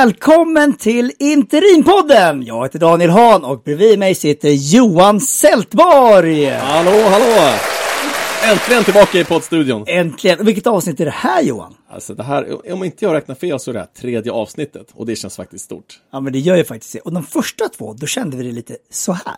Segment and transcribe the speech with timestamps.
[0.00, 2.42] Välkommen till Interimpodden!
[2.42, 6.50] Jag heter Daniel Hahn och bredvid mig sitter Johan Sältborg.
[6.50, 7.54] Hallå, hallå!
[8.52, 9.84] Äntligen tillbaka i poddstudion.
[9.86, 10.46] Äntligen!
[10.46, 11.74] Vilket avsnitt är det här Johan?
[11.90, 15.06] Alltså det här, om inte jag räknar fel så är det här tredje avsnittet och
[15.06, 16.00] det känns faktiskt stort.
[16.12, 17.00] Ja men det gör ju faktiskt det.
[17.00, 19.36] Och de första två, då kände vi det lite så här.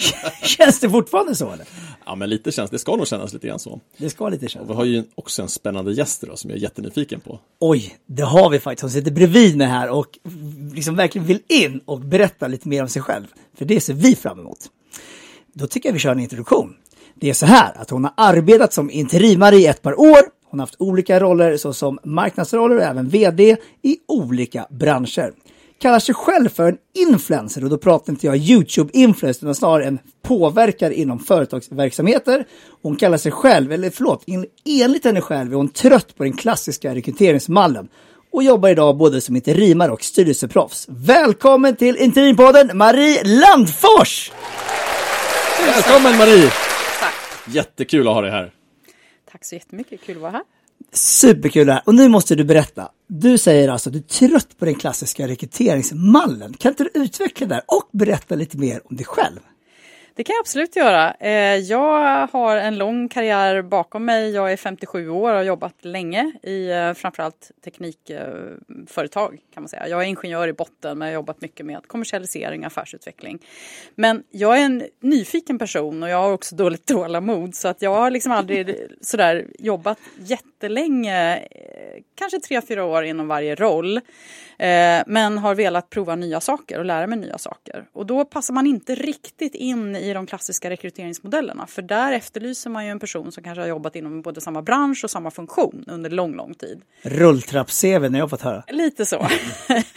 [0.42, 1.66] Känns det fortfarande så eller?
[2.06, 2.78] Ja, men lite känns det.
[2.78, 3.80] ska nog kännas lite grann så.
[3.96, 4.68] Det ska lite kännas.
[4.68, 7.38] Och vi har ju också en spännande gäst idag som jag är jättenyfiken på.
[7.58, 8.82] Oj, det har vi faktiskt.
[8.82, 10.18] Hon sitter bredvid mig här och
[10.74, 13.26] liksom verkligen vill in och berätta lite mer om sig själv.
[13.54, 14.58] För det ser vi fram emot.
[15.52, 16.76] Då tycker jag vi kör en introduktion.
[17.14, 20.20] Det är så här att hon har arbetat som interimare i ett par år.
[20.50, 25.32] Hon har haft olika roller såsom marknadsroller och även vd i olika branscher
[25.80, 29.98] kallar sig själv för en influencer och då pratar inte jag YouTube-influencer utan snarare en
[30.22, 32.44] påverkare inom företagsverksamheter.
[32.82, 34.24] Hon kallar sig själv, eller förlåt,
[34.64, 37.88] enligt henne själv är hon trött på den klassiska rekryteringsmallen
[38.32, 40.86] och jobbar idag både som interimare och styrelseproffs.
[40.88, 44.32] Välkommen till Interimpodden Marie Landfors!
[45.66, 46.50] Välkommen Marie!
[47.00, 47.14] Tack!
[47.54, 48.52] Jättekul att ha dig här.
[49.32, 50.42] Tack så jättemycket, kul att vara här.
[50.92, 51.82] Superkul det här.
[51.86, 52.88] Och nu måste du berätta.
[53.06, 56.54] Du säger alltså att du är trött på den klassiska rekryteringsmallen.
[56.54, 59.40] Kan inte du utveckla det här och berätta lite mer om dig själv?
[60.20, 61.14] Det kan jag absolut göra.
[61.20, 64.30] Eh, jag har en lång karriär bakom mig.
[64.30, 69.68] Jag är 57 år och har jobbat länge i eh, framförallt teknikföretag eh, kan man
[69.68, 69.88] säga.
[69.88, 73.38] Jag är ingenjör i botten men jag har jobbat mycket med kommersialisering och affärsutveckling.
[73.94, 77.94] Men jag är en nyfiken person och jag har också dåligt tålamod så att jag
[77.94, 81.48] har liksom aldrig sådär jobbat jättelänge,
[82.14, 84.00] kanske tre, fyra år inom varje roll.
[85.06, 87.88] Men har velat prova nya saker och lära mig nya saker.
[87.92, 91.66] Och då passar man inte riktigt in i de klassiska rekryteringsmodellerna.
[91.66, 95.04] För där efterlyser man ju en person som kanske har jobbat inom både samma bransch
[95.04, 96.82] och samma funktion under lång, lång tid.
[97.02, 98.64] Rulltrapp-CV när jag fått höra.
[98.68, 99.18] Lite så.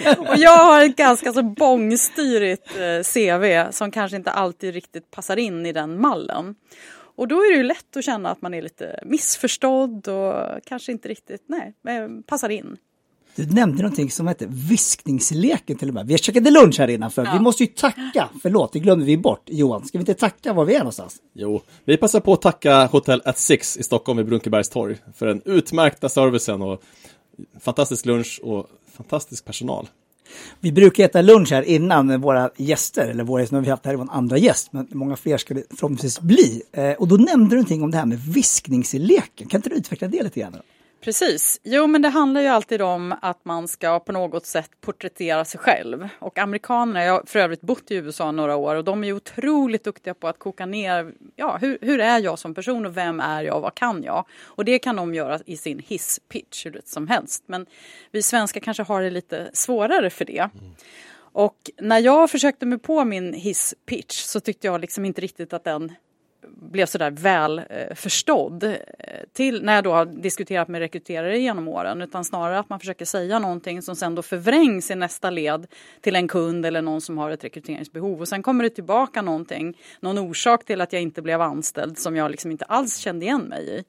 [0.17, 5.37] och jag har ett ganska så bångstyrigt eh, CV som kanske inte alltid riktigt passar
[5.37, 6.55] in i den mallen.
[7.15, 10.91] Och då är det ju lätt att känna att man är lite missförstådd och kanske
[10.91, 12.77] inte riktigt nej, eh, passar in.
[13.35, 16.07] Du nämnde någonting som hette viskningsleken till och med.
[16.07, 17.25] Vi käkade lunch här innanför.
[17.25, 17.33] Ja.
[17.33, 19.41] Vi måste ju tacka, förlåt, det glömde vi bort.
[19.45, 21.15] Johan, ska vi inte tacka var vi är någonstans?
[21.33, 25.41] Jo, vi passar på att tacka Hotel at Six i Stockholm vid Brunkebergstorg för den
[25.45, 26.81] utmärkta servicen och
[27.59, 28.67] fantastisk lunch och
[28.97, 29.87] fantastisk personal.
[30.59, 33.85] Vi brukar äta lunch här innan våra gäster, eller våra gäster, nu har vi haft
[33.85, 36.61] här var en andra gäst, men många fler skulle förhoppningsvis bli.
[36.71, 39.47] Eh, och då nämnde du någonting om det här med viskningsleken.
[39.47, 40.57] Kan inte du utveckla det lite grann?
[41.03, 41.59] Precis.
[41.63, 45.59] Jo, men det handlar ju alltid om att man ska på något sätt porträttera sig
[45.59, 46.09] själv.
[46.19, 49.83] Och amerikanerna, jag har för övrigt bott i USA några år och de är otroligt
[49.83, 53.43] duktiga på att koka ner, ja, hur, hur är jag som person och vem är
[53.43, 54.25] jag och vad kan jag?
[54.43, 57.43] Och det kan de göra i sin hisspitch hur som helst.
[57.45, 57.65] Men
[58.11, 60.39] vi svenskar kanske har det lite svårare för det.
[60.39, 60.75] Mm.
[61.15, 65.63] Och när jag försökte mig på min hisspitch så tyckte jag liksom inte riktigt att
[65.63, 65.91] den
[66.71, 68.73] blev sådär väl eh, förstådd eh,
[69.33, 73.05] till när jag då har diskuterat med rekryterare genom åren utan snarare att man försöker
[73.05, 75.67] säga någonting som sen då förvrängs i nästa led
[76.01, 79.77] till en kund eller någon som har ett rekryteringsbehov och sen kommer det tillbaka någonting,
[79.99, 83.41] någon orsak till att jag inte blev anställd som jag liksom inte alls kände igen
[83.41, 83.83] mig i.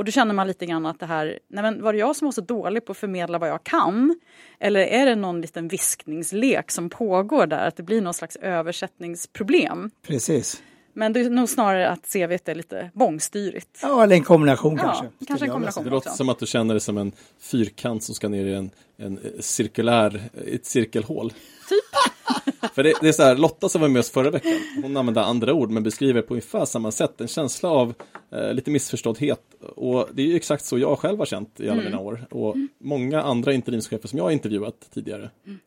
[0.00, 2.26] Och då känner man lite grann att det här, nej men var det jag som
[2.26, 4.20] var så dålig på att förmedla vad jag kan?
[4.58, 9.90] Eller är det någon liten viskningslek som pågår där, att det blir någon slags översättningsproblem?
[10.06, 10.62] Precis.
[11.00, 13.78] Men det är nog snarare att CVt är lite bångstyrigt.
[13.82, 15.26] Ja, eller en kombination ja, kanske.
[15.26, 18.28] kanske en kombination det låter som att du känner det som en fyrkant som ska
[18.28, 21.30] ner i en, en cirkulär, ett cirkelhål.
[21.68, 22.72] Typ.
[22.74, 24.52] För det, det, är så här, Lotta som var med oss förra veckan,
[24.82, 27.94] hon använde andra ord men beskriver på ungefär samma sätt en känsla av
[28.32, 29.42] eh, lite missförståddhet.
[29.76, 31.84] Och det är ju exakt så jag själv har känt i alla mm.
[31.84, 32.26] mina år.
[32.30, 32.68] Och mm.
[32.78, 35.30] många andra interimschefer som jag har intervjuat tidigare.
[35.46, 35.58] Mm.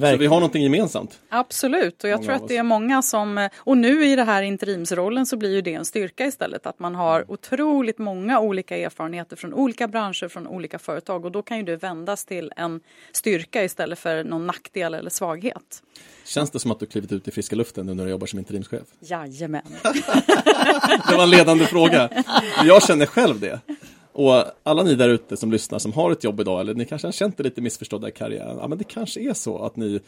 [0.00, 0.18] Verkligen.
[0.18, 1.20] Så vi har någonting gemensamt.
[1.28, 4.42] Absolut, och jag många tror att det är många som, och nu i det här
[4.42, 7.30] interimsrollen så blir ju det en styrka istället, att man har mm.
[7.30, 11.76] otroligt många olika erfarenheter från olika branscher, från olika företag och då kan ju det
[11.76, 12.80] vändas till en
[13.12, 15.82] styrka istället för någon nackdel eller svaghet.
[16.24, 18.38] Känns det som att du klivit ut i friska luften nu när du jobbar som
[18.38, 18.86] interimschef?
[19.00, 19.62] Jajamän.
[21.08, 22.10] det var en ledande fråga.
[22.64, 23.60] Jag känner själv det.
[24.16, 27.06] Och alla ni där ute som lyssnar som har ett jobb idag eller ni kanske
[27.06, 28.56] har känt er lite missförstådda i karriären.
[28.60, 30.00] Ja, men det kanske är så att ni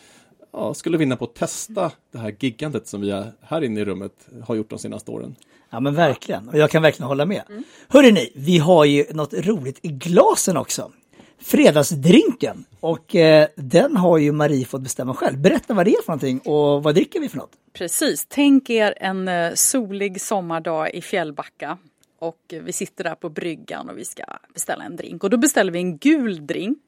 [0.52, 4.12] ja, skulle vinna på att testa det här giggandet som vi här inne i rummet
[4.46, 5.34] har gjort de senaste åren.
[5.70, 7.42] Ja men verkligen, och jag kan verkligen hålla med.
[7.48, 7.64] Mm.
[7.88, 10.92] Hörrni, ni, vi har ju något roligt i glasen också.
[11.38, 15.38] Fredagsdrinken och eh, den har ju Marie fått bestämma själv.
[15.38, 17.52] Berätta vad det är för någonting och vad dricker vi för något?
[17.72, 21.78] Precis, tänk er en eh, solig sommardag i Fjällbacka
[22.18, 24.24] Och vi sitter där på bryggan och vi ska
[24.54, 25.24] beställa en drink.
[25.24, 26.78] Och då beställer vi en gul drink.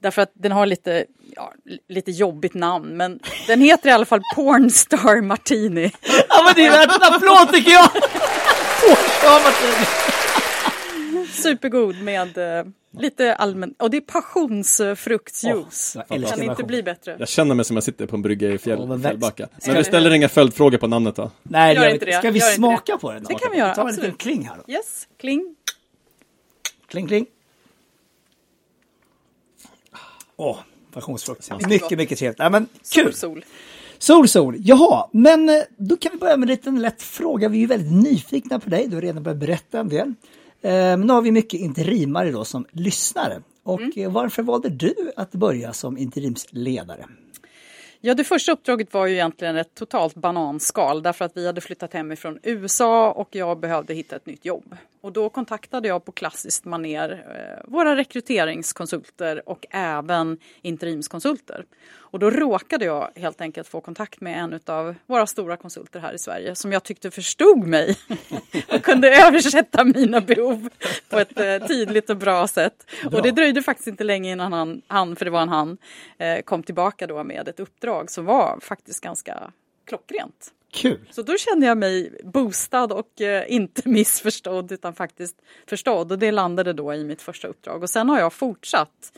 [0.00, 1.04] Därför att den har lite,
[1.36, 1.52] ja,
[1.88, 5.92] lite jobbigt namn men den heter i alla fall Pornstar Martini.
[6.28, 7.88] Ja men det är värt en applåd tycker jag!
[9.22, 9.86] Ja, Martin.
[11.34, 12.64] Supergod med eh,
[12.98, 15.96] lite allmän, och det är passionsfruktsjuice.
[15.96, 17.16] Jag kan älskar inte bli bättre.
[17.18, 19.48] Jag känner mig som jag sitter på en brygga i fjäll, Ja, men Fjällbacka.
[19.66, 21.30] Men vi ställer inga följdfrågor på namnet va?
[21.42, 22.12] Nej, Gör det inte det.
[22.12, 23.22] Ska vi Gör inte smaka på den?
[23.22, 23.28] då?
[23.28, 24.72] Det kan vi göra, Ta en liten kling här då.
[24.72, 25.56] Yes, kling.
[26.86, 27.26] Kling, kling.
[30.36, 30.58] Åh,
[30.92, 31.50] passionsfrukt.
[31.68, 32.38] Mycket Mycket, trevligt.
[32.38, 33.04] Ja, men kul!
[33.04, 33.44] Sol, sol.
[33.98, 34.56] Sol, sol.
[34.58, 37.48] Jaha, men eh, då kan vi börja med en liten lätt fråga.
[37.48, 38.88] Vi är ju väldigt nyfikna på dig.
[38.88, 40.14] Du har redan börjat berätta en del.
[40.70, 43.42] Men nu har vi mycket interimare då som lyssnare.
[43.62, 43.92] Och Mm.
[43.96, 47.06] eh, varför valde du att börja som interimsledare?
[48.00, 51.92] Ja, det första uppdraget var ju egentligen ett totalt bananskal därför att vi hade flyttat
[51.92, 54.76] hemifrån USA och jag behövde hitta ett nytt jobb.
[55.04, 61.64] Och då kontaktade jag på klassiskt maner eh, våra rekryteringskonsulter och även interimskonsulter.
[61.96, 66.12] Och då råkade jag helt enkelt få kontakt med en av våra stora konsulter här
[66.12, 67.96] i Sverige som jag tyckte förstod mig
[68.68, 70.68] och kunde översätta mina behov
[71.08, 72.86] på ett eh, tydligt och bra sätt.
[73.12, 75.78] Och det dröjde faktiskt inte länge innan han, han för det var en han,
[76.18, 79.52] eh, kom tillbaka då med ett uppdrag som var faktiskt ganska
[79.84, 80.52] klockrent.
[80.74, 81.08] Kul!
[81.10, 85.36] Så då kände jag mig boostad och eh, inte missförstådd utan faktiskt
[85.66, 87.82] förstådd och det landade då i mitt första uppdrag.
[87.82, 89.12] Och sen har jag fortsatt.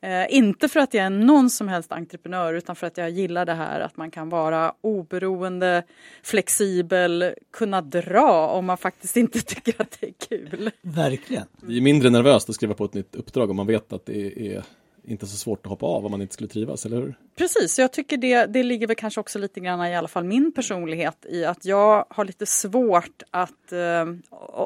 [0.00, 3.46] Eh, inte för att jag är någon som helst entreprenör utan för att jag gillar
[3.46, 5.82] det här att man kan vara oberoende,
[6.22, 10.70] flexibel, kunna dra om man faktiskt inte tycker att det är kul.
[10.82, 11.46] Verkligen.
[11.60, 14.52] Det är mindre nervöst att skriva på ett nytt uppdrag om man vet att det
[14.54, 14.62] är
[15.06, 17.14] inte så svårt att hoppa av om man inte skulle trivas, eller hur?
[17.36, 20.52] Precis, jag tycker det, det ligger väl kanske också lite grann i alla fall min
[20.52, 24.04] personlighet i att jag har lite svårt att eh,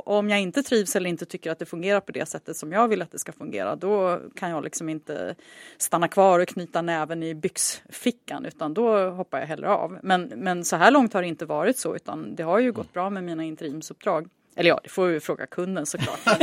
[0.04, 2.88] om jag inte trivs eller inte tycker att det fungerar på det sättet som jag
[2.88, 5.34] vill att det ska fungera då kan jag liksom inte
[5.78, 9.98] stanna kvar och knyta näven i byxfickan utan då hoppar jag hellre av.
[10.02, 12.92] Men, men så här långt har det inte varit så utan det har ju gått
[12.92, 14.28] bra med mina interimsuppdrag.
[14.56, 16.20] Eller ja, det får vi fråga kunden såklart.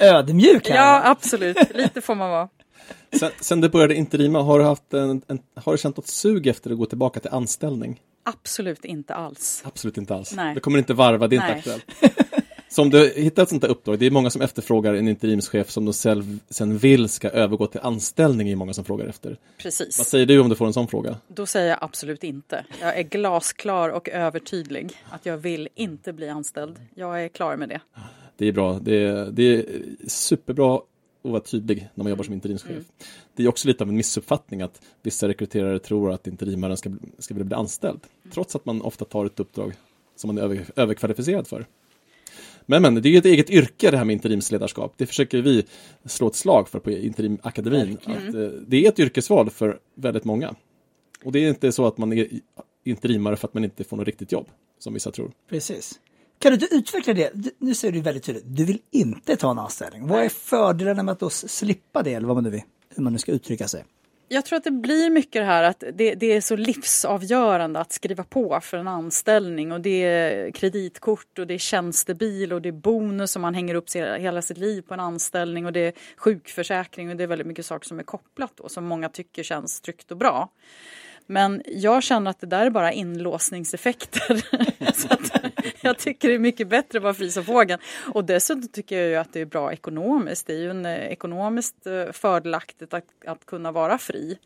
[0.00, 0.76] Ödmjuk här.
[0.76, 1.56] ja, absolut.
[1.74, 2.48] Lite får man vara.
[3.12, 6.46] Sen, sen du började interima, har du, haft en, en, har du känt något sug
[6.46, 8.00] efter att gå tillbaka till anställning?
[8.24, 9.62] Absolut inte alls.
[9.66, 10.32] Absolut inte alls.
[10.36, 10.54] Nej.
[10.54, 11.58] Det kommer inte varva, det är inte Nej.
[11.58, 11.84] aktuellt.
[12.76, 15.70] Så om du hittar ett sånt där uppdrag, det är många som efterfrågar en interimschef
[15.70, 19.36] som de själv, sen vill ska övergå till anställning, är många som frågar efter.
[19.58, 19.98] Precis.
[19.98, 21.16] Vad säger du om du får en sån fråga?
[21.28, 22.64] Då säger jag absolut inte.
[22.80, 26.76] Jag är glasklar och övertydlig att jag vill inte bli anställd.
[26.94, 27.80] Jag är klar med det.
[28.36, 29.64] Det är bra, det är, det är
[30.06, 30.82] superbra att
[31.22, 32.70] vara tydlig när man jobbar som interimschef.
[32.70, 32.84] Mm.
[33.36, 37.34] Det är också lite av en missuppfattning att vissa rekryterare tror att interimaren ska, ska
[37.34, 38.00] bli anställd.
[38.32, 39.72] Trots att man ofta tar ett uppdrag
[40.16, 41.66] som man är över, överkvalificerad för.
[42.66, 44.94] Men, men det är ju ett eget yrke det här med interimsledarskap.
[44.96, 45.64] Det försöker vi
[46.04, 47.98] slå ett slag för på Interimakademin.
[48.04, 50.54] Att, eh, det är ett yrkesval för väldigt många.
[51.24, 52.28] Och det är inte så att man är
[52.84, 54.46] interimare för att man inte får något riktigt jobb,
[54.78, 55.32] som vissa tror.
[55.50, 56.00] Precis.
[56.38, 57.30] Kan du utveckla det?
[57.34, 60.06] Du- Nu säger du väldigt tydligt, du vill inte ta en anställning.
[60.06, 62.62] Vad är fördelarna med att då slippa det, eller vad man nu vill,
[62.96, 63.84] hur man nu ska uttrycka sig?
[64.28, 67.92] Jag tror att det blir mycket det här att det, det är så livsavgörande att
[67.92, 72.68] skriva på för en anställning och det är kreditkort och det är tjänstebil och det
[72.68, 75.92] är bonus som man hänger upp hela sitt liv på en anställning och det är
[76.16, 79.80] sjukförsäkring och det är väldigt mycket saker som är kopplat då som många tycker känns
[79.80, 80.48] tryggt och bra.
[81.26, 84.42] Men jag känner att det där är bara inlåsningseffekter.
[84.94, 85.08] så
[85.80, 87.80] jag tycker det är mycket bättre att vara fri som fågeln.
[88.14, 90.46] Och dessutom tycker jag ju att det är bra ekonomiskt.
[90.46, 94.38] Det är ju en, eh, ekonomiskt eh, fördelaktigt att, att kunna vara fri.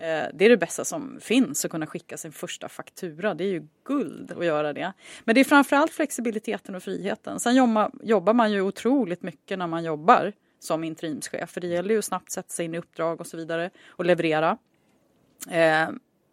[0.00, 3.34] Eh, det är det bästa som finns, att kunna skicka sin första faktura.
[3.34, 4.92] Det är ju guld att göra det.
[5.24, 7.40] Men det är framförallt flexibiliteten och friheten.
[7.40, 11.50] Sen jobba, jobbar man ju otroligt mycket när man jobbar som interimschef.
[11.50, 14.58] För det gäller ju snabbt sätta sig in i uppdrag och så vidare och leverera.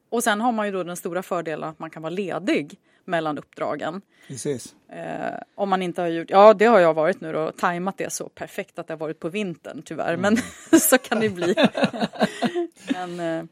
[0.09, 3.37] Och sen har man ju då den stora fördelen att man kan vara ledig mellan
[3.37, 4.01] uppdragen.
[4.27, 4.75] Precis.
[4.89, 8.13] Eh, om man inte har gjort, ja det har jag varit nu då, tajmat det
[8.13, 10.37] så perfekt att det har varit på vintern tyvärr, men
[10.79, 11.55] så kan det bli.
[12.93, 13.43] men eh,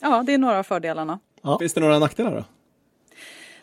[0.00, 1.18] ja, det är några av fördelarna.
[1.42, 1.58] Ja.
[1.58, 2.44] Finns det några nackdelar då?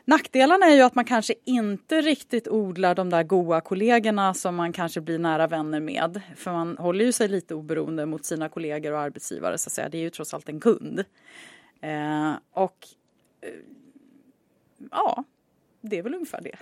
[0.05, 4.73] Nackdelarna är ju att man kanske inte riktigt odlar de där goa kollegorna som man
[4.73, 6.21] kanske blir nära vänner med.
[6.35, 9.89] För man håller ju sig lite oberoende mot sina kollegor och arbetsgivare så att säga.
[9.89, 11.03] Det är ju trots allt en kund.
[11.81, 12.87] Eh, och
[13.41, 13.49] eh,
[14.91, 15.23] ja,
[15.81, 16.55] det är väl ungefär det.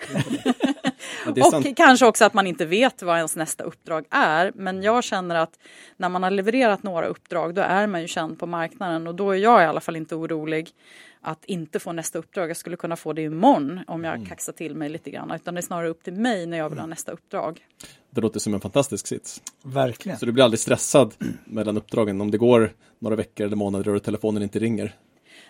[1.34, 1.78] Det och sant.
[1.78, 4.52] kanske också att man inte vet vad ens nästa uppdrag är.
[4.56, 5.60] Men jag känner att
[5.98, 9.32] när man har levererat några uppdrag då är man ju känd på marknaden och då
[9.32, 10.72] är jag i alla fall inte orolig
[11.22, 12.50] att inte få nästa uppdrag.
[12.50, 15.32] Jag skulle kunna få det imorgon om jag kaxar till mig lite grann.
[15.32, 17.66] Utan det är snarare upp till mig när jag vill ha nästa uppdrag.
[18.10, 19.42] Det låter som en fantastisk sits.
[19.64, 20.18] Verkligen.
[20.18, 21.14] Så du blir aldrig stressad
[21.46, 24.96] mellan uppdragen om det går några veckor eller månader och telefonen inte ringer.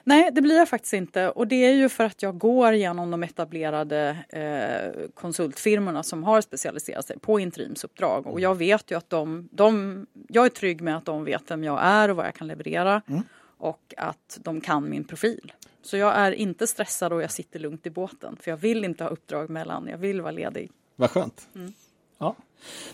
[0.04, 1.30] Nej, det blir jag faktiskt inte.
[1.30, 6.42] Och det är ju för att jag går genom de etablerade eh, konsultfirmorna som har
[6.42, 8.28] specialiserat sig på interimsuppdrag.
[8.28, 10.06] Och jag vet ju att de, de...
[10.28, 13.02] Jag är trygg med att de vet vem jag är och vad jag kan leverera.
[13.58, 15.54] Och att de kan min profil.
[15.82, 18.38] Så jag är inte stressad och jag sitter lugnt i båten.
[18.42, 19.88] För jag vill inte ha uppdrag mellan.
[19.88, 20.72] Jag vill vara ledig.
[20.96, 21.48] Vad skönt.
[22.18, 22.36] Ja.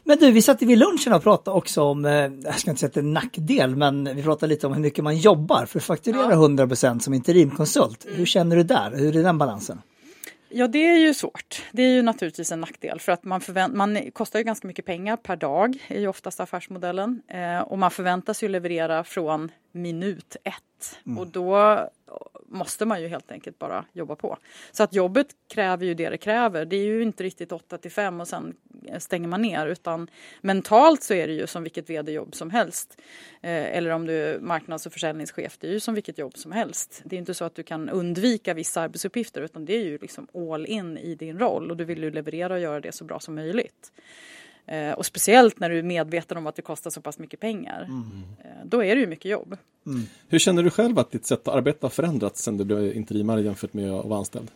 [0.04, 2.12] Men du, vi satt vid lunchen och pratade också om, eh,
[2.44, 4.82] jag ska inte säga att det är en nackdel, men vi pratade lite om hur
[4.82, 6.36] mycket man jobbar för att fakturera Ja.
[6.36, 8.06] 100% som interimkonsult.
[8.10, 8.92] Hur känner du där?
[8.96, 9.82] Hur är den balansen?
[10.50, 11.64] Ja, det är ju svårt.
[11.72, 14.86] Det är ju naturligtvis en nackdel för att man, förvänt, man kostar ju ganska mycket
[14.86, 17.22] pengar per dag, är ju oftast affärsmodellen.
[17.28, 21.18] Eh, och man förväntas ju leverera från minut ett.
[21.20, 21.80] Och då
[22.54, 24.38] måste man ju helt enkelt bara jobba på.
[24.72, 26.66] Så att jobbet kräver ju det det kräver.
[26.66, 28.56] Det är ju inte riktigt 8 till 5 och sen
[28.88, 30.08] eh, stänger man ner utan
[30.42, 32.98] mentalt så är det ju som vilket vd-jobb som helst.
[33.42, 36.52] Eh, eller om du är marknads och försäljningschef, det är ju som vilket jobb som
[36.52, 37.02] helst.
[37.06, 40.28] Det är inte så att du kan undvika vissa arbetsuppgifter utan det är ju liksom
[40.34, 43.20] all in i din roll och du vill ju leverera och göra det så bra
[43.20, 43.92] som möjligt.
[44.66, 47.88] Eh, och speciellt när du är medveten om att det kostar så pass mycket pengar.
[48.44, 49.58] Eh, då är det ju mycket jobb.
[50.28, 53.74] Hur känner du själv att ditt sätt att arbeta förändrats sedan du blev interimare jämfört
[53.74, 54.52] med att vara anställd?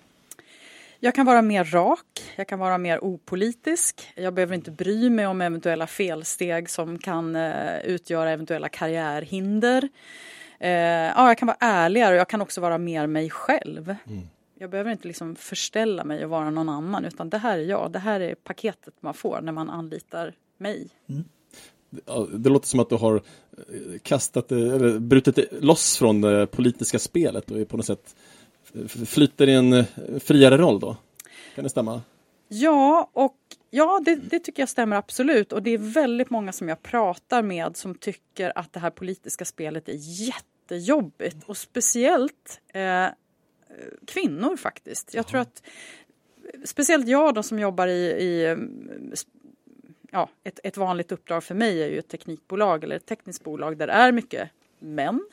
[1.00, 4.02] Jag kan vara mer rak, jag kan vara mer opolitisk.
[4.16, 9.90] Jag behöver inte bry mig om eventuella felsteg som kan eh, utgöra eventuella karriärhinder.
[10.60, 13.96] Ja, jag kan vara ärligare och jag kan också vara mer mig själv.
[14.60, 17.92] Jag behöver inte liksom förställa mig och vara någon annan utan det här är jag.
[17.92, 20.88] Det här är paketet man får när man anlitar mig.
[22.06, 26.48] Ja, Det låter som att du har eh, kastat, det- eller brutit loss från det
[26.48, 28.16] politiska spelet och är på något sätt
[29.06, 29.86] flyter i en eh,
[30.20, 30.98] friare roll då.
[31.56, 32.02] Kan det stämma?
[32.48, 33.38] Ja, och
[33.70, 35.54] ja, det, det tycker jag stämmer absolut.
[35.54, 39.46] Och det är väldigt många som jag pratar med som tycker att det här politiska
[39.46, 39.96] spelet är
[40.28, 41.44] jättejobbigt.
[41.46, 43.06] Och speciellt eh,
[44.08, 45.14] kvinnor faktiskt.
[45.14, 45.64] Jag tror att
[46.64, 48.58] speciellt jag då som jobbar i, i eh,
[50.12, 53.78] ja, ett, ett vanligt uppdrag för mig är ju ett teknikbolag eller ett tekniskt bolag
[53.78, 55.26] där det är mycket män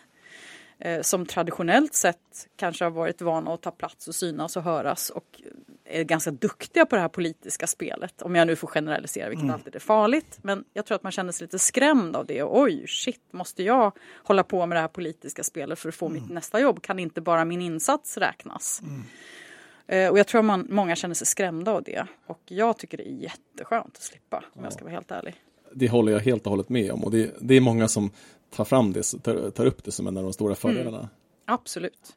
[0.78, 5.10] eh, som traditionellt sett kanske har varit vana att ta plats och synas och höras
[5.10, 5.42] och
[5.84, 8.22] är ganska duktiga på det här politiska spelet.
[8.22, 10.38] Om jag nu får generalisera, vilket alltid är farligt.
[10.42, 12.42] Men jag tror att man känner sig lite skrämd av det.
[12.44, 16.28] Oj, shit, måste jag hålla på med det här politiska spelet för att få mitt
[16.30, 16.82] nästa jobb?
[16.82, 18.82] Kan inte bara min insats räknas?
[19.86, 22.06] Eh, Och jag tror man, många känner sig skrämda av det.
[22.26, 25.34] Och jag tycker det är jätteskönt att slippa, om jag ska vara helt ärlig.
[25.72, 28.10] Det håller jag helt och hållet med om och det, det är många som
[28.50, 31.08] tar fram det, tar, tar upp det som en av de stora fördelarna.
[31.44, 32.16] Absolut.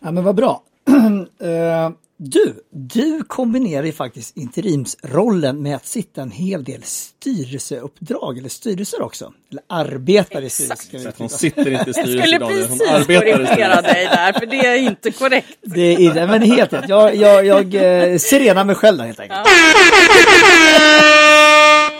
[0.00, 0.62] Ja, men vad bra.
[1.38, 1.90] Eh,
[2.24, 9.02] du, du kombinerar ju faktiskt interimsrollen med att sitta en hel del styrelseuppdrag eller styrelser
[9.02, 9.32] också.
[9.50, 10.98] Eller arbetar i styrelser.
[10.98, 14.04] Så att hon sitter inte i Jag styrelsen skulle Daniel, precis arbetar i korrigera dig
[14.04, 15.58] där, för det är inte korrekt.
[15.62, 16.88] Det är men helt rätt.
[16.88, 19.40] Jag, jag, jag eh, sirenar mig själv där helt enkelt.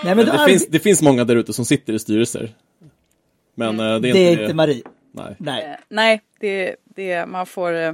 [0.05, 2.55] Nej, men Det finns, det finns många där ute som sitter i styrelser.
[3.55, 4.43] Men eh, det är det inte är det.
[4.43, 4.83] inte Marie.
[5.15, 5.37] Nej.
[5.39, 5.65] Nej.
[5.65, 7.93] Eh, Nej, det, det, man får eh,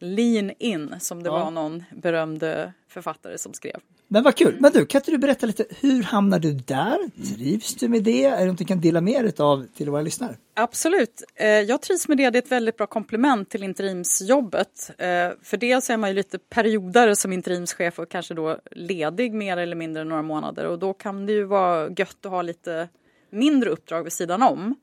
[0.00, 1.44] lean in, som det Ja.
[1.44, 3.76] var någon berömd eh, författare som skrev.
[4.12, 4.56] Men vad kul.
[4.60, 6.98] Men du, kan inte du berätta lite, hur hamnar du där?
[7.36, 8.24] Trivs du med det?
[8.24, 10.36] Är det något du kan dela med dig av till våra lyssnare?
[10.54, 11.22] Absolut.
[11.34, 12.30] Eh, Jag trivs med det.
[12.30, 14.90] Det är ett väldigt bra komplement till interimsjobbet.
[14.98, 15.06] Eh,
[15.42, 19.76] För dels är man ju lite perioder som interimschef och kanske då ledig mer eller
[19.76, 20.66] mindre några månader.
[20.66, 22.88] Och då kan det ju vara gött att ha lite
[23.30, 24.74] mindre uppdrag vid sidan om.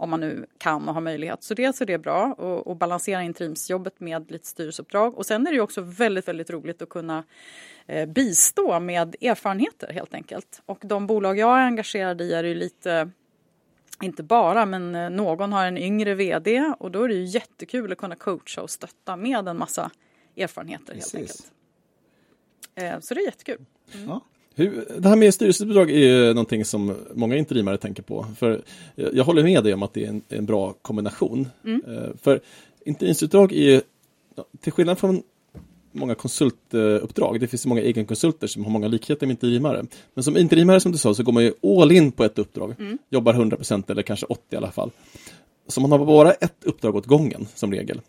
[0.00, 1.42] Om man nu kan och har möjlighet.
[1.42, 5.18] Så dels är det bra att- att balansera interimsjobbet med lite styrelseuppdrag.
[5.18, 7.24] Och sen är det också väldigt, väldigt roligt att kunna
[7.86, 10.62] eh, bistå med erfarenheter helt enkelt.
[10.66, 13.10] Och de bolag jag är engagerad i är ju lite
[14.02, 17.92] inte bara, men eh, någon har en yngre vd och då är det ju jättekul
[17.92, 19.90] att kunna coacha och stötta med en massa
[20.36, 21.52] erfarenheter helt Precis.
[22.74, 22.94] enkelt.
[22.94, 23.64] Eh, Så det är jättekul.
[24.06, 24.20] Ja.
[24.54, 28.26] Det här med styrelseuppdrag är ju någonting som många interimare tänker på.
[28.38, 28.62] För
[28.94, 31.48] jag jag håller med dig om att det är en, en bra kombination.
[31.66, 32.40] Eh, För
[32.84, 33.80] interimsuppdrag är ju,
[34.60, 35.22] till skillnad från
[35.92, 39.84] många konsultuppdrag, det finns många egenkonsulter som har många likheter med interimare.
[40.14, 42.74] Men som interimare som du sa så går man ju all in på ett uppdrag,
[43.10, 44.90] jobbar 100% eller kanske 80 i alla fall.
[45.68, 48.00] Så man har bara ett uppdrag åt gången som regel.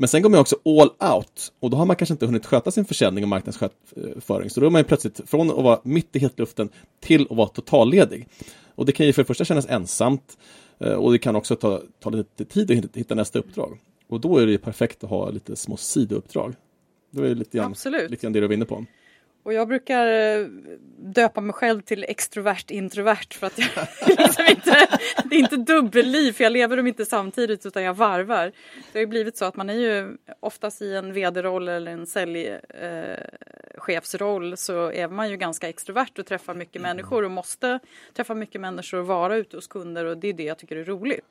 [0.00, 2.70] Men sen går man också all out och då har man kanske inte hunnit sköta
[2.70, 4.50] sin försäljning och marknadsföring.
[4.50, 6.68] Så då är man ju plötsligt från att vara mitt i hetluften
[7.00, 8.28] till att vara totalledig.
[8.74, 10.38] Och det kan ju för det första kännas ensamt
[10.78, 13.78] eh, och det kan också ta, ta lite tid att hitta nästa uppdrag.
[14.08, 16.54] Och då är det ju perfekt att ha lite små sidouppdrag.
[17.10, 18.10] Det är lite grann, Absolut.
[18.10, 18.84] lite grann det du var inne på.
[19.42, 20.46] Och jag brukar eh,
[20.98, 23.68] döpa mig själv till extrovert introvert för att jag
[24.18, 24.86] liksom inte,
[25.24, 28.52] det är inte dubbelliv för jag lever dem inte samtidigt utan jag varvar.
[28.92, 32.06] Det har ju blivit så att man är ju oftast i en vd-roll eller en
[32.06, 37.80] säljchefsroll eh, så är man ju ganska extrovert och träffar mycket människor och måste
[38.14, 40.84] träffa mycket människor och vara ute hos kunder och det är det jag tycker är
[40.84, 41.26] roligt.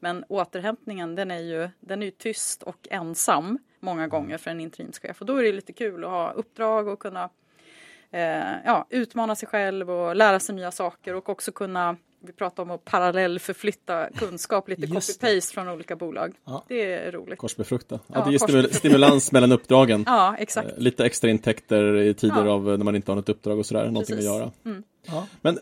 [0.00, 4.60] Men återhämtningen den är ju, den är ju tyst och ensam många gånger för en
[4.60, 7.30] interimschef och då är det lite kul att ha uppdrag och kunna
[8.14, 12.62] eh, ja, utmana sig själv och lära sig nya saker och också kunna vi pratar
[12.62, 16.34] om att parallellförflytta kunskap, lite copy-paste från olika bolag.
[16.44, 16.64] Ja.
[16.68, 17.38] Det är roligt.
[17.38, 18.00] Korsbefrukta.
[18.06, 20.04] Ja, ja, det ger stimulans mellan uppdragen.
[20.14, 20.68] Ja, exakt.
[20.68, 23.86] Eh, lite extra intäkter i tider av när man inte har något uppdrag och sådär,
[23.86, 24.50] någonting att göra.
[24.64, 24.82] Mm.
[25.40, 25.58] Men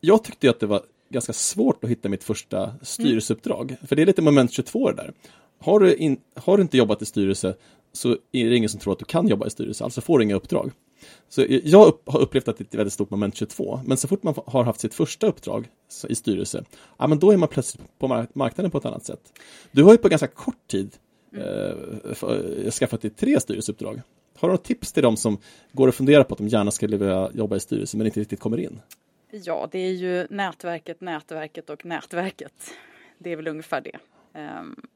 [0.00, 3.70] jag tyckte att det var ganska svårt att hitta mitt första styrelseuppdrag.
[3.70, 3.86] Mm.
[3.86, 5.12] För det är lite moment 22 det där.
[5.58, 7.54] Har du, in, har du inte jobbat i styrelse
[7.92, 10.24] så är det ingen som tror att du kan jobba i styrelse, alltså får du
[10.24, 10.72] inga uppdrag.
[11.28, 14.08] Så jag upp, har upplevt att det är ett väldigt stort moment 22, men så
[14.08, 15.68] fort man har haft sitt första uppdrag
[16.08, 16.64] i styrelse,
[16.98, 19.32] ja men då är man plötsligt på marknaden på ett annat sätt.
[19.70, 20.96] Du har ju på ganska kort tid
[21.36, 24.02] eh, skaffat dig tre styrelseuppdrag.
[24.38, 25.38] Har du några tips till dem som
[25.72, 28.40] går och funderar på att de gärna skulle vilja jobba i styrelse men inte riktigt
[28.40, 28.80] kommer in?
[29.30, 32.52] Ja, det är ju nätverket, nätverket och nätverket.
[33.18, 33.98] Det är väl ungefär det.
[34.60, 34.86] Um,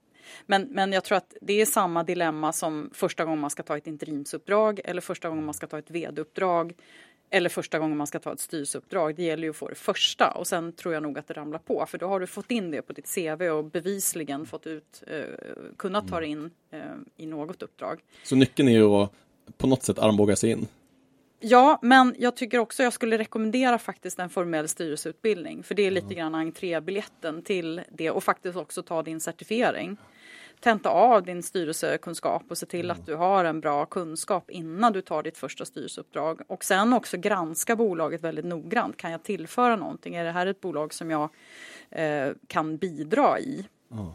[0.47, 3.77] men, men jag tror att det är samma dilemma som första gången man ska ta
[3.77, 6.75] ett interimsuppdrag eller första gången man ska ta ett vd-uppdrag
[7.31, 9.15] eller första gången man ska ta ett styrelseuppdrag.
[9.17, 11.59] Det gäller ju att få det första och sen tror jag nog att det ramlar
[11.59, 15.03] på för då har du fått in det på ditt CV och bevisligen fått ut,
[15.07, 15.23] eh,
[15.77, 16.81] kunnat ta det in eh,
[17.17, 18.01] i något uppdrag.
[18.23, 19.13] Så nyckeln är ju att
[19.59, 20.67] på något sätt armbåga sig in?
[21.41, 25.91] Ja, men jag tycker också jag skulle rekommendera faktiskt en formell styrelseutbildning för det är
[25.91, 29.97] lite grann entrébiljetten till det och faktiskt också ta din certifiering
[30.67, 33.07] tenta av din styrelsekunskap och se till att mm.
[33.07, 36.41] du har en bra kunskap innan du tar ditt första styrelseuppdrag.
[36.47, 38.97] Och sen också granska bolaget väldigt noggrant.
[38.97, 40.15] Kan jag tillföra någonting?
[40.15, 41.31] Är det här ett bolag som jag
[41.91, 43.67] eh, kan bidra i?
[43.91, 44.11] Oh.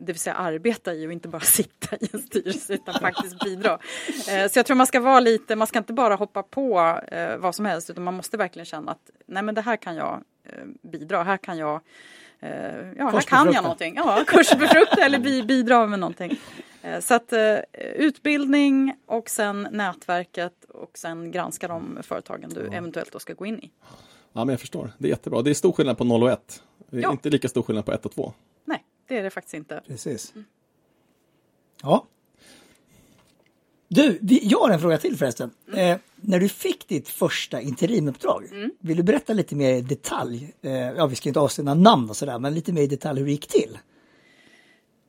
[0.00, 3.78] Det vill säga arbeta i och inte bara sitta i en styrelse utan faktiskt bidra.
[4.08, 7.36] Eh, så jag tror man ska vara lite, man ska inte bara hoppa på eh,
[7.36, 10.22] vad som helst utan man måste verkligen känna att nej men det här kan jag
[10.82, 11.80] bidra, här kan jag
[12.40, 12.50] Eh,
[12.96, 13.94] ja, här kan jag någonting.
[13.96, 16.40] Ja, kursbefrukta eller bidra med någonting.
[16.82, 17.58] Eh, så att uh,
[17.94, 23.58] utbildning och sen nätverket och sen granska de företagen du eventuellt då ska gå in
[23.58, 23.70] i.
[24.32, 24.92] Ja, men jag förstår.
[24.98, 25.42] Det är jättebra.
[25.42, 26.62] Det är stor skillnad på 0 och 1.
[26.90, 27.10] Det är ja.
[27.10, 28.32] inte lika stor skillnad på 1 och 2.
[28.64, 29.82] Nej, det är det faktiskt inte.
[29.86, 30.32] Precis.
[30.34, 30.44] Mm.
[31.82, 32.06] Ja,
[33.88, 35.50] du, jag har en fråga till förresten.
[35.72, 35.90] Mm.
[35.90, 38.70] Eh, när du fick ditt första interimuppdrag, mm.
[38.80, 40.54] vill du berätta lite mer i detalj?
[40.62, 43.26] Eh, ja, vi ska inte avslöja namn och sådär, men lite mer i detalj hur
[43.26, 43.78] det gick till.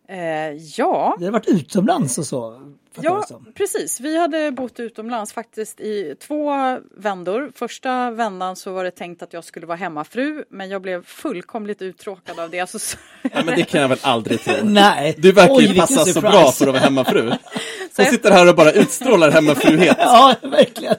[0.09, 1.15] Eh, ja.
[1.19, 2.71] Det har varit utomlands och så.
[3.01, 3.99] Ja, precis.
[3.99, 6.53] Vi hade bott utomlands faktiskt i två
[6.97, 7.51] vändor.
[7.55, 11.81] Första vändan så var det tänkt att jag skulle vara hemmafru, men jag blev fullkomligt
[11.81, 12.59] uttråkad av det.
[12.59, 14.53] Alltså, ja, men det kan jag väl aldrig tro.
[14.63, 15.15] Nej.
[15.17, 17.31] Du verkar ju passa så bra för att vara hemmafru.
[18.03, 19.97] Hon sitter här och bara utstrålar hemmafruhet.
[19.99, 20.95] ja, verkligen.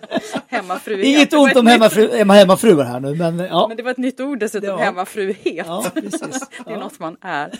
[0.48, 1.06] Hemmafruhet.
[1.06, 3.68] Inget ont om hemmafru, hemmafruar här nu, men ja.
[3.68, 4.76] Men det var ett nytt ord dessutom, ja.
[4.76, 5.66] hemmafruhet.
[5.66, 6.20] Ja, precis.
[6.64, 6.78] det är ja.
[6.78, 7.50] något man är.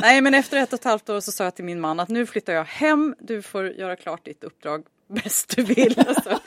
[0.00, 2.08] Nej, men efter ett och ett halvt år så sa jag till min man att
[2.08, 5.98] nu flyttar jag hem, du får göra klart ditt uppdrag bäst du vill.
[5.98, 6.38] Alltså,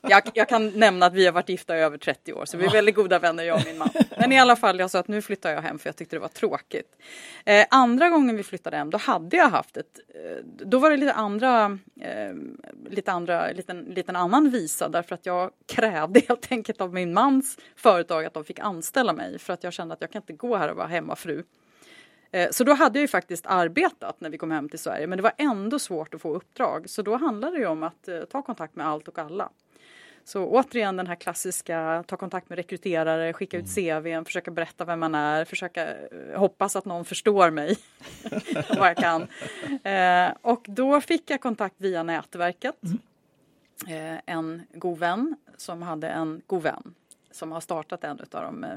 [0.00, 2.66] jag, jag, kan nämna att vi har varit gifta i över 30 år så vi
[2.66, 3.90] är väldigt goda vänner jag och min man.
[4.18, 6.20] Men i alla fall jag sa att nu flyttar jag hem för jag tyckte det
[6.20, 6.96] var tråkigt.
[7.44, 10.96] Eh, andra gången vi flyttade hem då hade jag haft ett, eh, då var det
[10.96, 12.34] lite andra, eh,
[12.90, 17.58] lite andra, liten, liten annan visa därför att jag krävde helt enkelt av min mans
[17.76, 20.56] företag att de fick anställa mig för att jag kände att jag kan inte gå
[20.56, 21.42] här och vara hemmafru.
[22.30, 25.16] Eh, så då hade jag ju faktiskt arbetat när vi kom hem till Sverige men
[25.18, 28.42] det var ändå svårt att få uppdrag så då handlade det om att eh, ta
[28.42, 29.48] kontakt med allt och alla.
[30.24, 34.02] Så återigen den här klassiska ta kontakt med rekryterare, skicka ut mm.
[34.02, 37.78] CVn, försöka berätta vem man är, försöka eh, hoppas att någon förstår mig
[38.78, 39.26] vad jag kan.
[40.40, 42.76] och då fick jag kontakt via nätverket.
[43.86, 44.18] Mm.
[44.26, 46.94] en god vän som hade en god vän
[47.36, 48.70] som har startat en av de eh,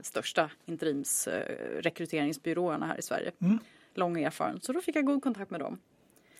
[0.00, 3.32] största interimsrekryteringsbyråerna här i Sverige.
[3.38, 3.58] Mm.
[3.94, 5.78] Lång erfarenhet, så då fick jag god kontakt med dem.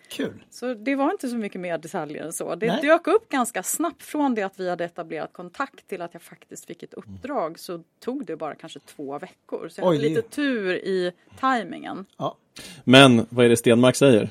[0.09, 0.45] Kul!
[0.51, 2.55] Så det var inte så mycket mer detaljer än så.
[2.55, 2.83] Det Nej.
[2.83, 6.67] dök upp ganska snabbt från det att vi hade etablerat kontakt till att jag faktiskt
[6.67, 7.57] fick ett uppdrag mm.
[7.57, 9.69] så tog det bara kanske två veckor.
[9.69, 12.07] Så jag Oj, hade lite tur i tajmingen.
[12.17, 12.37] Ja.
[12.85, 14.31] Men vad är det Stenmark säger?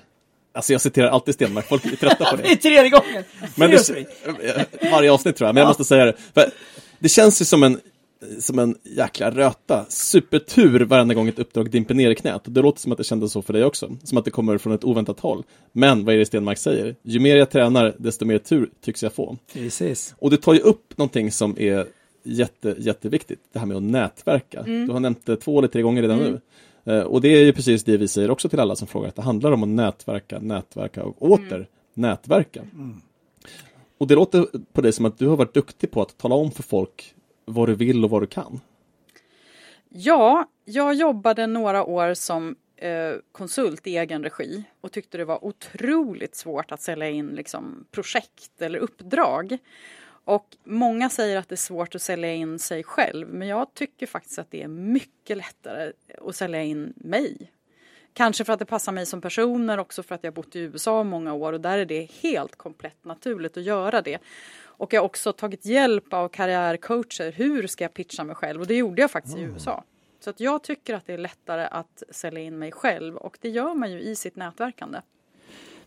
[0.54, 2.52] Alltså jag citerar alltid Stenmark, folk är trötta på Det det.
[2.52, 3.24] är tredje gången!
[3.56, 6.14] Men det, varje avsnitt tror jag, men jag måste säga det.
[6.34, 6.52] För
[7.04, 7.80] det känns ju som en,
[8.40, 9.86] som en jäkla röta.
[9.90, 12.48] Supertur varenda gång ett uppdrag dimper ner i knät.
[12.48, 13.98] Och det låter som att det kändes så för dig också.
[14.04, 15.44] Som att det kommer från ett oväntat håll.
[15.72, 16.96] Men vad är det Stenmark säger?
[17.02, 19.38] Ju mer jag tränar, desto mer tur tycks jag få.
[19.54, 20.16] Precis.
[20.20, 21.86] Och du tar ju upp någonting som är
[22.24, 23.40] jätte, jätteviktigt.
[23.54, 24.64] Det här med att nätverka.
[24.64, 26.42] Du har nämnt det två eller tre gånger redan nu.
[26.94, 29.10] Eh, Och det är ju precis det vi säger också till alla som frågar.
[29.10, 32.62] Att det handlar om att nätverka, nätverka och åter nätverka.
[33.98, 36.52] Och det låter på dig som att du har varit duktig på att tala om
[36.52, 38.60] för folk vad du vill och vad du kan.
[39.90, 45.46] Ja, jag jobbade några år som eh, konsult i egen regi och tyckte det var
[45.46, 49.58] otroligt svårt att sälja in liksom, projekt eller uppdrag.
[50.26, 54.08] Och många säger att det är svårt att sälja in sig själv, men jag tycker
[54.08, 57.52] faktiskt att det är mycket lättare att sälja in mig.
[58.14, 60.60] Kanske för att det passar mig som person, men också för att jag bott i
[60.60, 64.18] USA många år och där är det helt komplett naturligt att göra det.
[64.64, 67.32] Och jag har också tagit hjälp av karriärcoacher.
[67.32, 68.62] Hur ska jag pitcha mig själv?
[68.62, 69.84] Och det gjorde jag faktiskt i USA.
[70.20, 73.50] Så att jag tycker att det är lättare att sälja in mig själv och det
[73.50, 75.00] gör man ju i sitt nätverkande.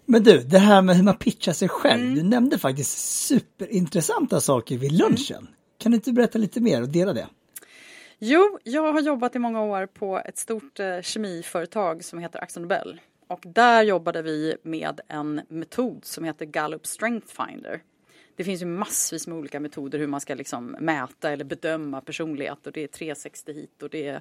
[0.04, 2.02] Men du, det här med hur man pitchar sig själv.
[2.02, 2.14] Mm.
[2.14, 5.48] Du nämnde faktiskt superintressanta saker vid lunchen.
[5.78, 7.26] Kan du inte berätta lite mer och dela det?
[8.18, 12.62] Jo, jag har jobbat i många år på ett stort eh, kemiföretag som heter Axel
[12.62, 13.00] Nobel.
[13.26, 17.80] Och där jobbade vi med en metod som heter Gallup Strength Finder.
[18.36, 22.66] Det finns ju massvis med olika metoder hur man ska liksom mäta eller bedöma personlighet
[22.66, 24.20] och det är 360 hit och det är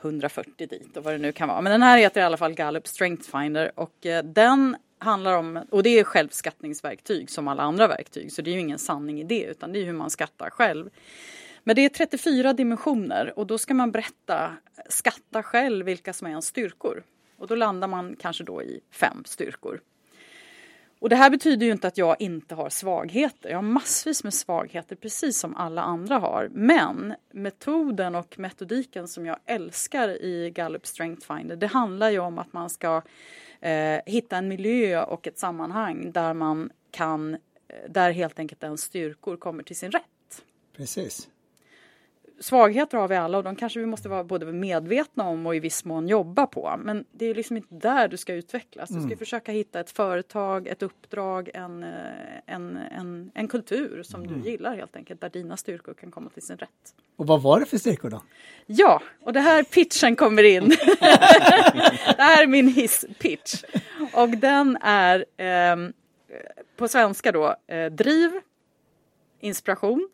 [0.00, 1.60] 140 dit och vad det nu kan vara.
[1.60, 5.60] Men den här heter i alla fall Gallup Strength Finder och eh, den handlar om,
[5.70, 9.24] och det är självskattningsverktyg som alla andra verktyg så det är ju ingen sanning i
[9.24, 10.90] det utan det är hur man skattar själv.
[11.64, 14.56] Men det är 34 dimensioner och då ska man berätta,
[14.88, 17.02] skatta själv vilka som är ens styrkor.
[17.36, 19.80] Och då landar man kanske då i fem styrkor.
[20.98, 23.48] Och det här betyder ju inte att jag inte har svagheter.
[23.50, 26.48] Jag har massvis med svagheter precis som alla andra har.
[26.52, 32.38] Men metoden och metodiken som jag älskar i Gallup Strength Finder det handlar ju om
[32.38, 33.02] att man ska
[33.60, 37.38] eh, hitta en miljö och ett sammanhang där man kan, eh,
[37.88, 40.04] där helt enkelt ens styrkor kommer till sin rätt
[40.76, 41.28] Precis
[42.40, 45.60] svagheter har vi alla och de kanske vi måste vara både medvetna om och i
[45.60, 46.74] viss mån jobba på.
[46.78, 48.90] Men det är liksom inte där du ska utvecklas.
[48.90, 51.90] Du ska försöka hitta ett företag, ett uppdrag, en, eh,
[52.46, 55.20] en, en, en kultur som du gillar helt enkelt.
[55.20, 56.94] Där dina styrkor kan komma till sin rätt.
[57.16, 58.22] Och vad var det för styrkor då?
[58.66, 60.68] Ja, och det här pitchen kommer in.
[62.16, 63.64] det här är min hisspitch.
[64.12, 65.92] Och den är ehm,
[66.76, 68.30] på svenska då eh, driv,
[69.40, 70.08] inspiration,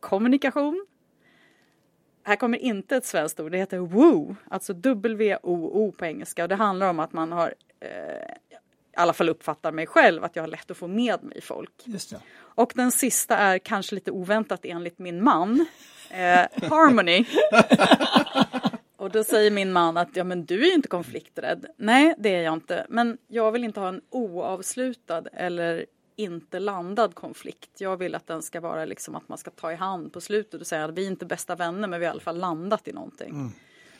[0.00, 0.86] kommunikation.
[2.24, 6.42] Här kommer inte ett svenskt ord, det heter woo, alltså W-O-O på engelska.
[6.42, 7.88] Och det handlar om att man har, eh,
[8.92, 11.72] i alla fall uppfattar mig själv, att jag har lätt att få med mig folk.
[12.38, 15.66] Och den sista är kanske lite oväntat enligt min man.
[16.10, 17.24] Eh, harmony.
[18.96, 21.66] Och då säger min man att ja men du är ju inte konflikträdd.
[21.76, 22.86] Nej det är jag inte.
[22.88, 27.70] Men jag vill inte ha en oavslutad eller inte landad konflikt.
[27.80, 30.60] Jag vill att den ska vara liksom att man ska ta i hand på slutet
[30.60, 32.88] och säga att vi är inte bästa vänner men vi har i alla fall landat
[32.88, 33.52] i någonting.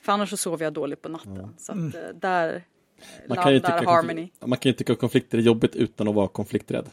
[0.03, 1.55] För annars så sover jag dåligt på natten.
[1.59, 2.65] Så att eh, där
[3.29, 4.29] Man kan, landar tycka, harmony.
[4.41, 6.91] man kan ju tycka att konflikter är jobbigt utan att vara konflikträdd.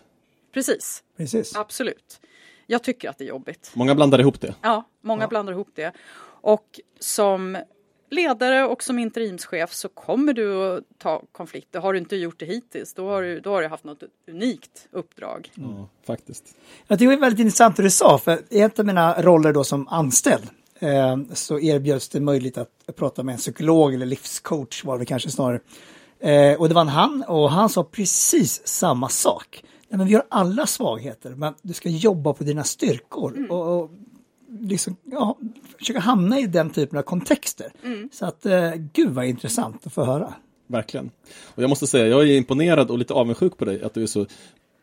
[0.53, 1.55] Precis, Precis.
[1.55, 2.19] absolut.
[2.67, 3.71] Jag tycker att det är jobbigt.
[3.75, 4.55] Många blandar ihop det.
[4.61, 5.91] Ja, många blandar ihop det.
[6.41, 7.57] Och som
[8.09, 11.79] ledare och som interimschef så kommer du att ta konflikter.
[11.79, 14.87] Har du inte gjort det hittills, då har du, då har du haft något unikt
[14.91, 15.51] uppdrag.
[15.55, 16.55] Ja, faktiskt.
[16.87, 19.53] Jag tycker det var väldigt intressant det du sa, för i en av mina roller
[19.53, 20.47] då som anställd
[20.79, 25.29] eh, så erbjöds det möjligt att prata med en psykolog eller livscoach var det kanske
[25.29, 25.59] snarare.
[26.19, 29.63] Eh, och det var en han och han sa precis samma sak.
[29.89, 33.47] Nej, men vi har alla svagheter, men du ska jobba på dina styrkor.
[33.49, 33.91] Och, och
[34.61, 35.37] liksom, ja,
[35.77, 37.71] försöka hamna i den typen av kontexter.
[38.11, 40.33] Så att, eh, gud vad intressant att få höra.
[40.67, 41.11] Verkligen.
[41.45, 44.07] Och jag måste säga, jag är imponerad och lite avundsjuk på dig att du är
[44.07, 44.25] så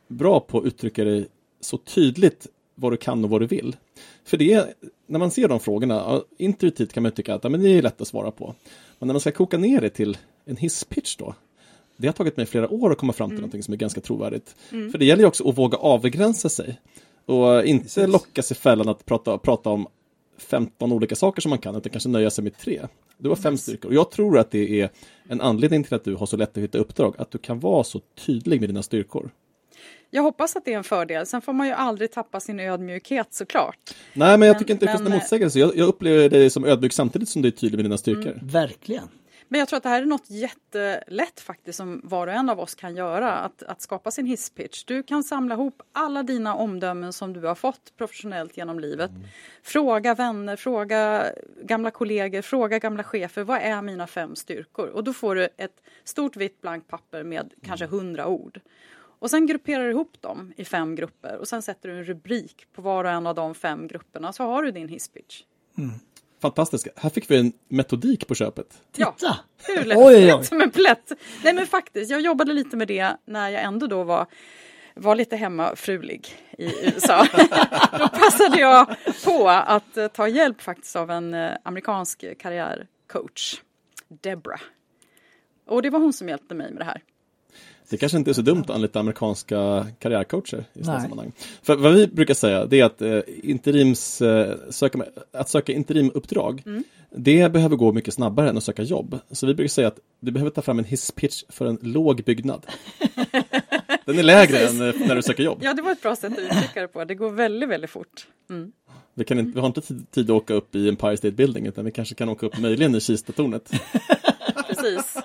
[0.09, 1.29] bra på att uttrycka dig
[1.61, 3.77] så tydligt vad du kan och vad du vill.
[4.25, 4.77] För det,
[5.07, 8.01] när man ser de frågorna, intuitivt kan man tycka att ja, men det är lätt
[8.01, 8.55] att svara på.
[8.99, 11.35] Men när man ska koka ner det till en hisspitch då,
[11.97, 14.57] det har tagit mig flera år att komma fram till någonting som är ganska trovärdigt.
[14.69, 16.81] För det gäller ju också att våga avgränsa sig.
[17.27, 18.09] Och inte Precis.
[18.09, 19.87] lockas i fällan att prata, prata om
[20.39, 22.81] 15 olika saker som man kan, utan kanske nöja sig med tre.
[23.19, 23.89] Du har fem styrkor.
[23.89, 24.91] Och jag tror att det är
[25.29, 27.85] en anledning till att du har så lätt att hitta uppdrag, att du kan vara
[27.85, 29.31] så tydlig med dina styrkor.
[30.11, 31.27] Jag hoppas att det är en fördel.
[31.27, 33.79] Sen får man ju aldrig tappa sin ödmjukhet såklart.
[34.15, 35.59] Nej, men jag Men- tycker inte det finns men- någon motsägelse.
[35.59, 38.39] Jag, jag upplever dig som ödmjuk samtidigt som du är tydlig med dina styrkor.
[38.43, 39.09] Verkligen.
[39.49, 42.61] Men jag tror att det här är något jättelätt faktiskt som var och en av
[42.61, 43.33] oss kan göra.
[43.33, 44.85] Att, att skapa sin hisspitch.
[44.85, 49.11] Du kan samla ihop alla dina omdömen som du har fått professionellt genom livet.
[49.11, 49.23] Mm.
[49.63, 51.27] Fråga vänner, fråga
[51.63, 53.43] gamla kollegor, fråga gamla chefer.
[53.43, 54.89] Vad är mina fem styrkor?
[54.89, 58.61] Och då får du ett stort vitt blankt papper med kanske hundra ord.
[59.19, 62.67] Och sen grupperar du ihop dem i fem grupper och sen sätter du en rubrik
[62.73, 65.43] på var och en av de fem grupperna så har du din hisspitch.
[65.79, 65.91] Mm.
[66.43, 66.89] Fantastiskt.
[66.97, 68.67] Här fick vi en metodik på köpet.
[68.97, 69.15] Ja,
[69.67, 70.45] hur lätt, oj, oj.
[70.45, 71.13] som en plätt.
[71.45, 74.27] Nej men faktiskt, jag jobbade lite med det när jag ändå då var
[74.99, 77.27] var lite hemmafrulig i USA.
[77.99, 83.61] då passade jag på att eh, ta hjälp faktiskt av en eh, amerikansk karriärcoach,
[84.09, 84.61] Debra.
[85.67, 87.03] Och det var hon som hjälpte mig med det här.
[87.91, 91.33] Det kanske inte är så dumt att anlita amerikanska karriärcoacher i sådana sammanhang.
[91.63, 94.99] För vad vi brukar säga det är att, eh, interims, eh, söka,
[95.33, 96.85] att söka interimuppdrag mm.
[97.11, 99.19] det behöver gå mycket snabbare än att söka jobb.
[99.31, 102.67] Så vi brukar säga att du behöver ta fram en hisspitch för en låg byggnad.
[104.05, 105.59] Den är lägre än eh, när du söker jobb.
[105.63, 107.05] Ja, det var ett bra sätt att uttrycka det på.
[107.05, 108.27] Det går väldigt, väldigt fort.
[108.51, 108.73] Mm.
[109.15, 111.85] Vi, kan inte, vi har inte tid att åka upp i Empire State Building utan
[111.85, 113.71] vi kanske kan åka upp möjligen i Kistatornet.
[114.69, 115.17] Precis.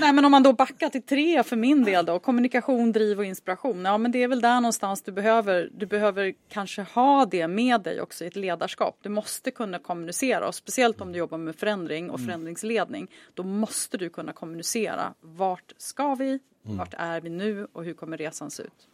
[0.00, 3.24] Nej men om man då backar till tre för min del då, kommunikation, driv och
[3.24, 3.84] inspiration.
[3.84, 7.80] Ja men det är väl där någonstans du behöver, du behöver kanske ha det med
[7.80, 8.98] dig också i ett ledarskap.
[9.02, 12.28] Du måste kunna kommunicera och speciellt om du jobbar med förändring och mm.
[12.28, 13.10] förändringsledning.
[13.34, 15.14] Då måste du kunna kommunicera.
[15.20, 16.38] Vart ska vi?
[16.64, 16.78] Mm.
[16.78, 18.88] Vart är vi nu och hur kommer resan se ut?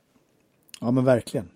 [0.80, 1.48] Ja men verkligen.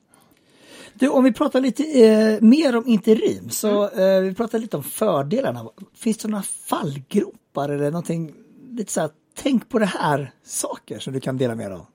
[0.94, 4.16] Du, om vi pratar lite eh, mer om interim, så mm.
[4.16, 5.70] eh, vi pratar lite om fördelarna.
[5.94, 8.34] Finns det några fallgropar eller någonting
[8.70, 9.10] lite så här,
[9.42, 11.86] tänk på det här saker som du kan dela med dig av?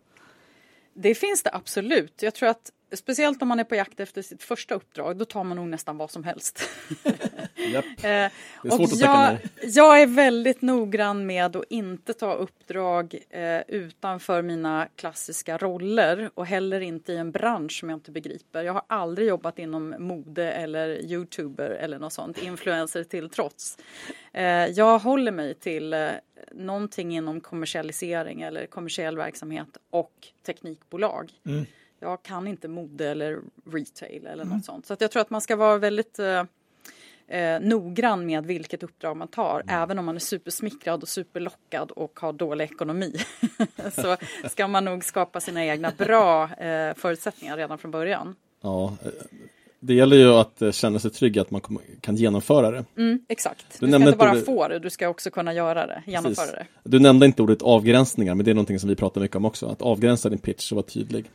[0.93, 2.21] Det finns det absolut.
[2.21, 5.43] Jag tror att speciellt om man är på jakt efter sitt första uppdrag, då tar
[5.43, 6.69] man nog nästan vad som helst.
[7.56, 7.86] Japp.
[8.03, 8.32] Eh, det
[8.63, 13.62] är svårt och att jag, jag är väldigt noggrann med att inte ta uppdrag eh,
[13.67, 18.63] utanför mina klassiska roller och heller inte i en bransch som jag inte begriper.
[18.63, 23.77] Jag har aldrig jobbat inom mode eller youtuber eller något sånt, influencer till trots.
[24.34, 26.10] Eh, jag håller mig till eh,
[26.51, 31.32] någonting inom kommersialisering eller kommersiell verksamhet och teknikbolag.
[31.45, 31.65] Mm
[32.04, 34.58] jag kan inte mode eller retail eller mm.
[34.58, 34.86] något sånt.
[34.86, 36.44] Så att jag tror att man ska vara väldigt eh,
[37.28, 39.62] eh, noggrann med vilket uppdrag man tar.
[39.62, 39.82] Mm.
[39.84, 43.16] Även om man är supersmickrad och superlockad och har dålig ekonomi.
[43.92, 44.18] så
[44.50, 48.36] ska man nog skapa sina egna bra eh, förutsättningar redan från början.
[48.62, 48.98] Ja,
[49.86, 51.62] det gäller ju att eh, känna sig trygg att man
[52.02, 52.86] kan genomföra det.
[52.98, 54.46] Mm, exakt, du, du ska inte bara ordet...
[54.46, 56.52] få det, du ska också kunna göra det, genomföra Precis.
[56.84, 56.89] det.
[56.89, 59.65] Du nämnde inte ordet avgränsningar, men det är någonting som vi pratar mycket om också,
[59.65, 61.26] att avgränsa din pitch och vara tydlig.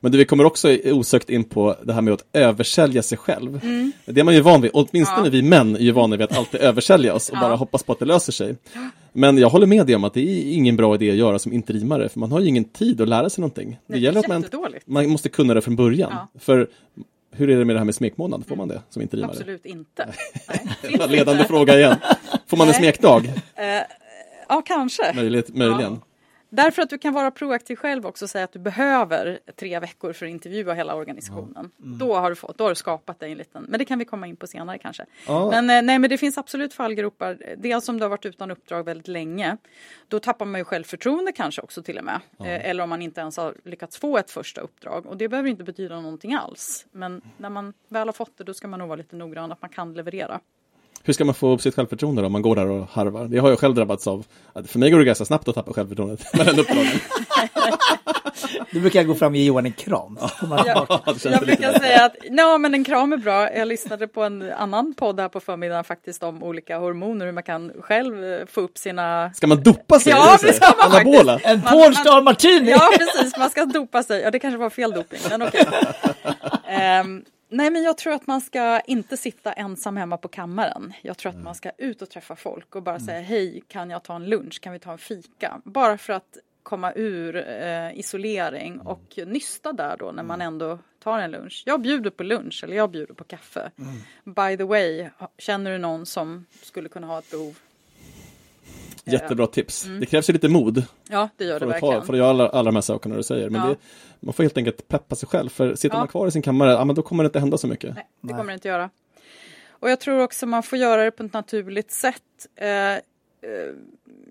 [0.00, 3.60] Men du, vi kommer också osökt in på det här med att översälja sig själv.
[3.62, 3.92] Mm.
[4.06, 5.30] Det är man ju van vid, åtminstone ja.
[5.30, 7.40] vi män är ju vana vid att alltid översälja oss och ja.
[7.40, 8.56] bara hoppas på att det löser sig.
[9.12, 11.52] Men jag håller med dig om att det är ingen bra idé att göra som
[11.52, 13.78] interimare, för man har ju ingen tid att lära sig någonting.
[13.86, 14.44] Det, det gäller att man,
[14.86, 16.10] man måste kunna det från början.
[16.12, 16.40] Ja.
[16.40, 16.68] För
[17.36, 18.46] hur är det med det här med smekmånad?
[18.48, 19.30] Får man det som interimare?
[19.30, 20.08] Absolut inte.
[21.08, 21.96] Ledande fråga igen.
[22.46, 23.24] Får man en smekdag?
[23.24, 23.32] Uh,
[24.48, 25.12] ja, kanske.
[25.14, 25.92] Möjligt, möjligen.
[25.92, 26.13] Ja.
[26.54, 30.12] Därför att du kan vara proaktiv själv också och säga att du behöver tre veckor
[30.12, 31.70] för att intervjua hela organisationen.
[31.76, 31.84] Ja.
[31.84, 31.98] Mm.
[31.98, 34.04] Då, har du fått, då har du skapat dig en liten, men det kan vi
[34.04, 35.06] komma in på senare kanske.
[35.26, 35.50] Ja.
[35.50, 37.38] Men, eh, nej, men det finns absolut fallgropar.
[37.56, 39.56] Dels om du har varit utan uppdrag väldigt länge.
[40.08, 42.20] Då tappar man ju självförtroende kanske också till och med.
[42.36, 42.46] Ja.
[42.46, 45.06] Eh, eller om man inte ens har lyckats få ett första uppdrag.
[45.06, 46.86] Och det behöver inte betyda någonting alls.
[46.92, 49.62] Men när man väl har fått det då ska man nog vara lite noggrann att
[49.62, 50.40] man kan leverera.
[51.06, 53.24] Hur ska man få upp sitt självförtroende då, om man går där och harvar?
[53.24, 54.26] Det har jag själv drabbats av.
[54.66, 57.00] För mig går det ganska snabbt att tappa självförtroendet med den uppdragen.
[58.70, 60.18] Du brukar jag gå fram och ge Johan en kram.
[60.40, 60.86] jag,
[61.24, 63.52] jag brukar säga att no, men en kram är bra.
[63.52, 67.42] Jag lyssnade på en annan podd här på förmiddagen faktiskt om olika hormoner, hur man
[67.42, 69.32] kan själv eh, få upp sina...
[69.34, 70.12] Ska man dopa sig?
[70.12, 71.32] Ja, det ska man Anabola.
[71.32, 71.54] faktiskt.
[71.54, 72.70] En Pornstar Martini!
[72.70, 73.36] Ja, precis.
[73.38, 74.22] Man ska dopa sig.
[74.22, 75.66] Ja, det kanske var fel doping, men okej.
[75.68, 76.32] Okay.
[76.64, 80.92] Um, ehm, Nej, men jag tror att man ska inte sitta ensam hemma på kammaren.
[81.02, 84.02] Jag tror att man ska ut och träffa folk och bara säga hej, kan jag
[84.02, 85.60] ta en lunch, kan vi ta en fika?
[85.64, 91.18] Bara för att komma ur eh, isolering och nysta där då när man ändå tar
[91.18, 91.62] en lunch.
[91.66, 93.70] Jag bjuder på lunch eller jag bjuder på kaffe.
[93.78, 94.34] Mm.
[94.34, 97.58] By the way, känner du någon som skulle kunna ha ett behov
[99.04, 99.84] Jättebra tips.
[99.84, 100.00] Mm.
[100.00, 100.84] Det krävs ju lite mod.
[101.08, 102.06] Ja, det gör det verkligen.
[102.06, 103.50] för att göra alla, alla de här sakerna du säger.
[103.50, 103.68] Men ja.
[103.68, 103.76] det,
[104.20, 105.48] man får helt eenkelt peppa sig själv.
[105.48, 105.98] För sitter ja.
[105.98, 107.94] man kvar i sin kammare, ja, men då kommer det inte hända så mycket.
[107.94, 108.90] Nej, det kommer det inte göra.
[109.68, 112.22] Och jag tror också man får göra det på ett naturligt sätt.
[112.56, 113.00] Eh, eh,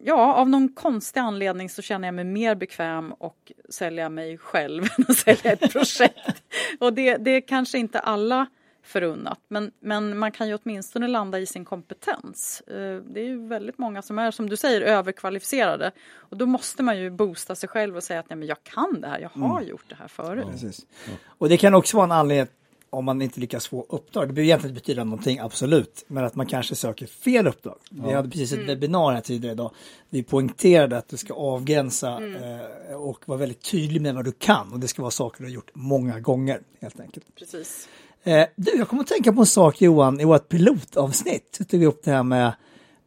[0.04, 4.84] ja, av någon konstig anledning så känner jag mig mer bekväm och sälja mig själv
[4.98, 6.44] än att sälja ett projekt.
[6.80, 8.48] och det, det är kanske inte alla
[8.84, 9.40] förunnat.
[9.48, 12.62] Men, men man kan ju åtminstone landa i sin kompetens.
[12.68, 15.92] Eh, det är ju väldigt många som är, som du säger, överkvalificerade.
[16.16, 19.02] Och då måste man ju boosta sig själv och säga att Nej, men jag kan
[19.02, 19.70] det här, jag har mm.
[19.70, 20.46] gjort det här förut.
[20.62, 22.48] Ja, och det kan också vara en anledning
[22.94, 24.28] om man inte lyckas få uppdrag.
[24.28, 27.78] Det behöver egentligen inte betyda någonting, absolut, men att man kanske söker fel uppdrag.
[27.90, 28.08] Ja.
[28.08, 28.68] Vi hade precis ett mm.
[28.68, 29.72] webbinar här tidigare idag.
[30.10, 32.60] Vi poängterade att du ska avgränsa mm.
[32.90, 35.50] eh, och vara väldigt tydlig med vad du kan och det ska vara saker du
[35.50, 37.36] har gjort många gånger helt enkelt.
[37.36, 37.90] Precis.
[38.24, 41.80] Eh, du, jag kommer att tänka på en sak Johan, i vårt pilotavsnitt så tog
[41.80, 42.54] vi upp det här med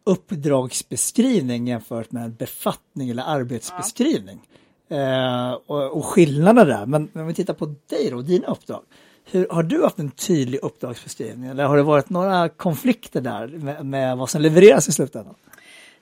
[0.05, 4.41] uppdragsbeskrivning jämfört med befattning eller arbetsbeskrivning.
[4.89, 4.97] Ja.
[4.97, 8.83] Eh, och, och skillnader där, men om vi tittar på dig då, dina uppdrag.
[9.31, 13.87] Hur, har du haft en tydlig uppdragsbeskrivning eller har det varit några konflikter där med,
[13.87, 15.35] med vad som levereras i slutändan?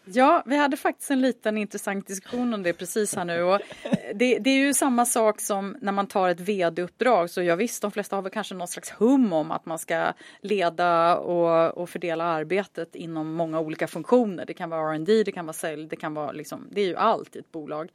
[0.06, 3.42] Ja, vi hade faktiskt en liten intressant diskussion om det precis här nu.
[3.42, 7.30] Och eh, det, det är ju samma sak som när man tar ett vd-uppdrag.
[7.30, 10.12] Så jag visst, de flesta har väl kanske någon slags hum om att man ska
[10.40, 14.44] leda och, och fördela arbetet inom många olika funktioner.
[14.46, 16.96] Det kan vara R&D, det kan vara sälj, det kan vara liksom, det är ju
[16.96, 17.90] allt i ett bolag.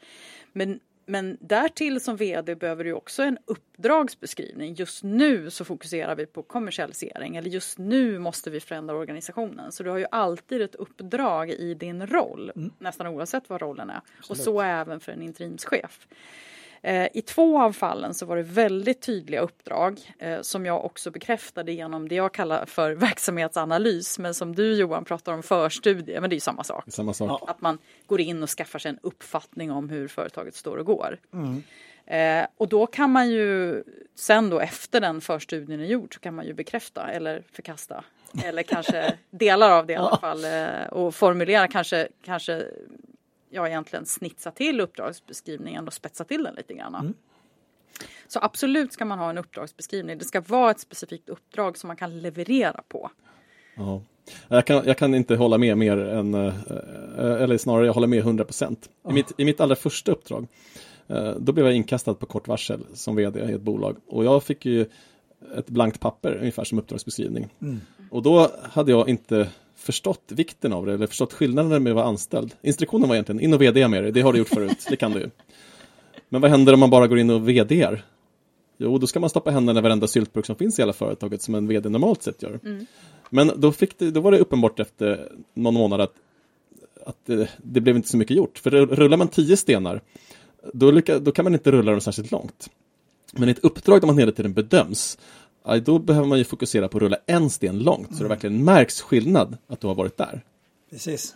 [0.53, 4.73] Men men därtill som vd behöver du också en uppdragsbeskrivning.
[4.73, 9.71] Just nu så fokuserar vi på kommersialisering eller just nu måste vi förändra organisationen.
[9.71, 12.71] Så du har ju alltid ett uppdrag i din roll, mm.
[12.79, 13.95] nästan oavsett vad rollen är.
[13.95, 14.29] Absolut.
[14.29, 16.07] Och så även för en interimschef.
[16.81, 21.11] Eh, I två av fallen så var det väldigt tydliga uppdrag eh, som jag också
[21.11, 26.29] bekräftade genom det jag kallar för verksamhetsanalys men som du Johan pratar om förstudie, men
[26.29, 26.83] det är ju samma sak.
[26.87, 27.49] Samma sak.
[27.49, 31.17] Att man går in och skaffar sig en uppfattning om hur företaget står och går.
[31.33, 31.63] Mm.
[32.05, 33.83] Eh, och då kan man ju
[34.15, 38.03] sen då efter den förstudien är gjord så kan man ju bekräfta eller förkasta
[38.43, 42.65] eller kanske delar av det i alla fall eh, och formulera kanske, kanske
[43.49, 46.95] jag egentligen snitsa till uppdragsbeskrivningen och spetsa till den lite grann.
[46.95, 47.13] Mm.
[48.27, 50.17] Så absolut ska man ha en uppdragsbeskrivning.
[50.17, 53.11] Det ska vara ett specifikt uppdrag som man kan leverera på.
[53.75, 54.01] Ja.
[54.47, 56.53] Jag, kan, jag kan inte hålla med mer än, eh,
[57.17, 58.89] eller snarare jag håller med 100 procent.
[59.09, 60.47] I, mitt, I mitt allra första uppdrag,
[61.07, 63.97] eh, då blev jag inkastad på kort varsel som vd i ett bolag.
[64.07, 64.85] Och jag fick ju
[65.55, 67.47] ett blankt papper, ungefär som uppdragsbeskrivning.
[67.61, 67.79] Mm.
[68.11, 72.05] Och då hade jag inte förstått vikten av det eller förstått skillnaden med att vara
[72.05, 72.55] anställd.
[72.61, 75.11] Instruktionen var egentligen in och vd med det, det har du gjort förut, det kan
[75.11, 75.29] du ju.
[76.29, 78.05] Men vad händer om man bara går in och vdar?
[78.77, 81.55] Jo, då ska man stoppa händerna i varenda syltburk som finns i hela företaget som
[81.55, 82.59] en vd normalt sett gör.
[82.63, 82.85] Mm.
[83.29, 86.13] Men då, fick det, då var det uppenbart efter någon månad att,
[87.05, 88.57] att det, det, blev inte så mycket gjort.
[88.57, 90.01] För rullar man tio stenar,
[90.73, 92.69] då, lycka, då kan man inte rulla dem särskilt långt.
[93.33, 95.17] Men i ett uppdrag där man hela tiden bedöms,
[95.85, 98.17] då behöver man ju fokusera på att rulla en sten långt mm.
[98.17, 98.29] så det mm.
[98.29, 100.41] verkligen märks skillnad att du har varit där.
[100.89, 101.35] Precis.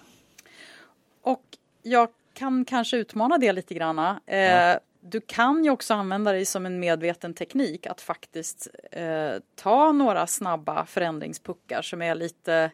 [1.21, 1.43] Och
[1.81, 3.99] jag kan kanske utmana det lite grann.
[4.25, 4.79] Eh, ja.
[5.01, 10.27] Du kan ju också använda dig som en medveten teknik att faktiskt eh, ta några
[10.27, 12.71] snabba förändringspuckar som är lite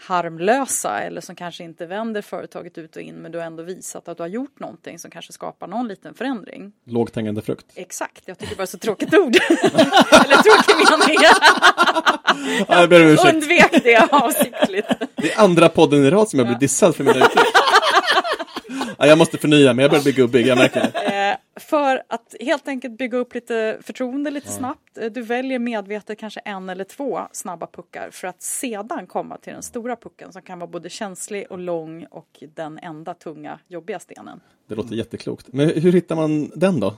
[0.00, 4.08] harmlösa eller som kanske inte vänder företaget ut och in men du har ändå visat
[4.08, 6.72] att du har gjort någonting som kanske skapar någon liten förändring.
[6.86, 7.66] Lågt hängande frukt.
[7.74, 9.36] Exakt, jag tycker bara så tråkigt ord.
[10.24, 11.18] eller tråkig mening.
[12.68, 14.88] ja, jag ber Undvek det avsiktligt.
[15.16, 17.46] Det är andra podden i rad som jag blir dissad för mina uttryck.
[18.98, 21.30] Ja, jag måste förnya mig, jag börjar bli gubbig, jag märker det.
[21.30, 24.98] Eh, för att helt enkelt bygga upp lite förtroende lite snabbt.
[24.98, 29.52] Eh, du väljer medvetet kanske en eller två snabba puckar för att sedan komma till
[29.52, 33.98] den stora pucken som kan vara både känslig och lång och den enda tunga jobbiga
[33.98, 34.40] stenen.
[34.68, 35.46] Det låter jätteklokt.
[35.52, 36.94] Men hur hittar man den då?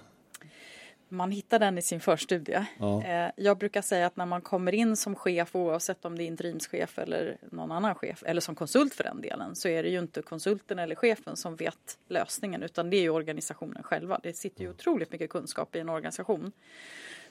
[1.13, 2.67] Man hittar den i sin förstudie.
[2.79, 3.05] Ja.
[3.05, 6.27] Eh, jag brukar säga att när man kommer in som chef, oavsett om det är
[6.27, 9.99] interimschef eller någon annan chef, eller som konsult för den delen, så är det ju
[9.99, 14.21] inte konsulten eller chefen som vet lösningen, utan det är ju organisationen själva.
[14.23, 16.53] Det sitter ju otroligt mycket kunskap i en organisation.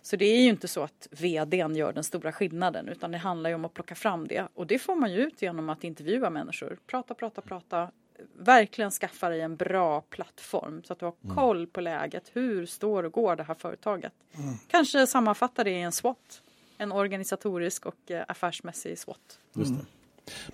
[0.02, 3.50] Så det är ju inte så att vdn gör den stora skillnaden, utan det handlar
[3.50, 4.48] ju om att plocka fram det.
[4.54, 6.78] Och det får man ju ut genom att intervjua människor.
[6.88, 7.92] Prata, prata, prata,
[8.38, 11.36] verkligen skaffa dig en bra plattform så att du har mm.
[11.36, 12.32] koll på läget.
[12.34, 14.14] Hur står och går det här företaget?
[14.34, 14.54] Mm.
[14.68, 16.42] Kanske sammanfatta det i en SWOT.
[16.78, 19.40] En organisatorisk och eh, affärsmässig SWOT.
[19.54, 19.86] Just det.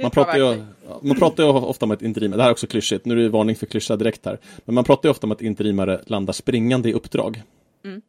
[0.04, 0.66] Man pratar, ju,
[1.02, 3.30] man pratar ju ofta om att interimare, det här är också klyschigt, nu är det
[3.30, 6.90] varning för klyscha direkt här, men man pratar ju ofta om att interimare landar springande
[6.90, 7.44] i uppdrag.
[7.84, 8.02] Mm.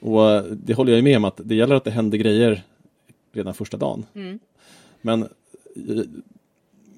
[0.00, 2.62] Och eh, det håller jag med om att det gäller att det händer grejer
[3.32, 4.06] redan första dagen.
[4.14, 4.38] Mm.
[5.00, 5.28] Men, eh,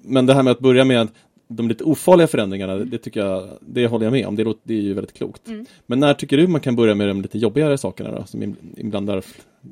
[0.02, 1.08] men det här med att börja med
[1.48, 4.74] de lite ofarliga förändringarna, det tycker jag, det håller jag med om, det, låter, det
[4.74, 5.48] är ju väldigt klokt.
[5.48, 5.66] Mm.
[5.86, 9.24] Men när tycker du man kan börja med de lite jobbigare sakerna då, som, inblandar,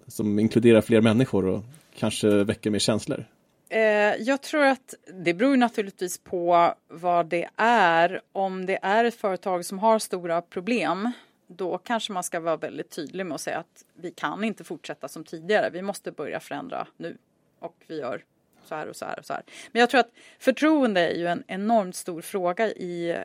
[0.06, 1.62] som inkluderar fler människor och
[1.98, 3.24] kanske väcker mer känslor?
[3.68, 3.80] Eh,
[4.18, 8.20] jag tror att det beror naturligtvis på vad det är.
[8.32, 11.10] Om det är ett företag som har stora problem
[11.46, 15.08] då kanske man ska vara väldigt tydlig med att säga att vi kan inte fortsätta
[15.08, 15.70] som tidigare.
[15.70, 17.16] Vi måste börja förändra nu.
[17.58, 18.22] Och vi gör
[18.66, 19.42] så här och så här och så här.
[19.72, 23.16] Men jag tror att förtroende är ju en enormt stor fråga i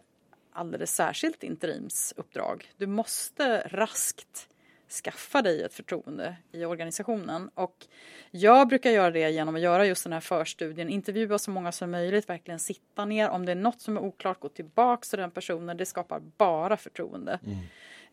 [0.54, 2.72] alldeles särskilt interimsuppdrag.
[2.78, 4.48] Du måste raskt
[4.92, 7.50] skaffa dig ett förtroende i organisationen.
[7.54, 7.88] Och
[8.32, 11.92] jag brukar göra det genom att göra just den här förstudien, intervjua så många som
[11.92, 13.30] möjligt, verkligen sitta ner.
[13.30, 15.78] Om det är något som är oklart, gå tillbaka till den personen.
[15.78, 17.40] Det skapar bara förtroende.
[17.46, 17.58] Mm.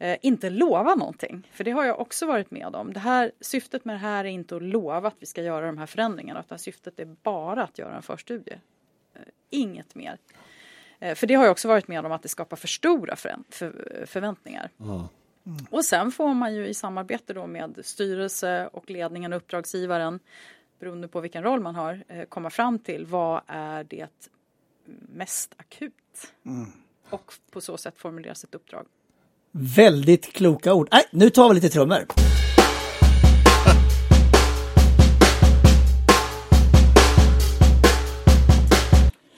[0.00, 2.92] Eh, inte lova någonting, för det har jag också varit med om.
[2.92, 5.78] Det här, syftet med det här är inte att lova att vi ska göra de
[5.78, 8.60] här förändringarna, utan syftet är bara att göra en förstudie.
[9.14, 9.20] Eh,
[9.50, 10.18] inget mer.
[10.98, 13.36] Eh, för det har jag också varit med om att det skapar för stora för,
[13.48, 14.70] för, förväntningar.
[14.80, 15.06] Mm.
[15.70, 20.20] Och sen får man ju i samarbete då med styrelse och ledningen och uppdragsgivaren
[20.78, 24.30] beroende på vilken roll man har komma fram till vad är det
[25.08, 26.32] mest akut.
[26.46, 26.72] Mm.
[27.10, 28.86] Och på så sätt formulera sitt uppdrag.
[29.52, 30.88] Väldigt kloka ord.
[30.92, 32.06] Nej, nu tar vi lite trummor.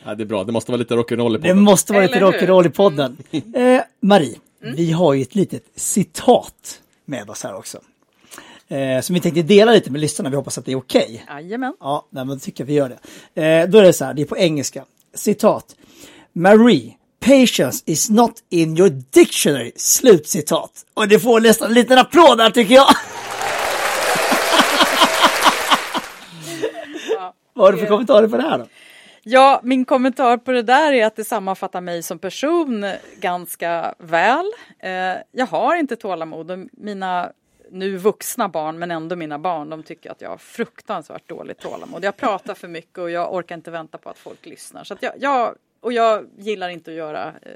[0.05, 1.57] Ja, det är bra, det måste vara lite rock'n'roll i podden.
[1.57, 3.17] Det måste vara lite rock'n'roll i podden.
[3.33, 4.77] Eh, Marie, Mm.
[4.77, 7.79] Vi har ju ett litet citat med oss här också.
[8.69, 11.23] Eh, som vi tänkte dela lite med lyssnarna, vi hoppas att det är okej.
[11.25, 11.43] Okay.
[11.43, 11.75] Jajamän.
[11.81, 12.99] Ja, nej, men då tycker jag vi gör
[13.35, 13.43] det.
[13.43, 14.85] Eh, då är det så här, det är på engelska.
[15.15, 15.77] Citat.
[16.33, 19.73] Marie, patience is not in your dictionary.
[19.77, 20.87] Slutcitat.
[20.95, 22.87] Och det får nästan en liten applåd där tycker jag.
[27.17, 28.67] ja, Vad har du för kommentarer på det här då?
[29.23, 34.47] Ja, min kommentar på det där är att det sammanfattar mig som person ganska väl.
[34.79, 34.91] Eh,
[35.33, 36.69] jag har inte tålamod.
[36.73, 37.33] Mina
[37.71, 42.05] nu vuxna barn, men ändå mina barn, de tycker att jag har fruktansvärt dåligt tålamod.
[42.05, 44.85] Jag pratar för mycket och jag orkar inte vänta på att folk lyssnar.
[44.85, 47.53] Så jag, jag, och jag gillar inte att göra eh,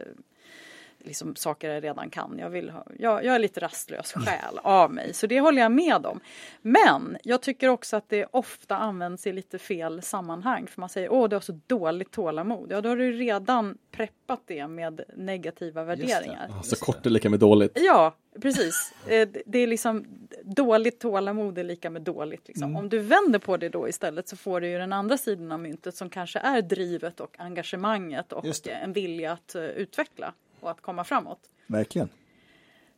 [1.04, 2.38] liksom saker jag redan kan.
[2.38, 5.72] Jag, vill ha, jag, jag är lite rastlös själ av mig, så det håller jag
[5.72, 6.20] med om.
[6.62, 10.66] Men jag tycker också att det ofta används i lite fel sammanhang.
[10.66, 12.72] För man säger åh, du har så dåligt tålamod.
[12.72, 16.50] Ja, då har du redan preppat det med negativa värderingar.
[16.62, 17.78] Så kort är lika med dåligt.
[17.80, 18.92] Ja, precis.
[19.06, 20.06] Eh, det är liksom
[20.42, 22.48] dåligt tålamod är lika med dåligt.
[22.48, 22.64] Liksom.
[22.64, 22.76] Mm.
[22.76, 25.60] Om du vänder på det då istället så får du ju den andra sidan av
[25.60, 30.34] myntet som kanske är drivet och engagemanget och en vilja att uh, utveckla
[30.64, 31.38] och att komma framåt.
[31.66, 32.08] Verkligen.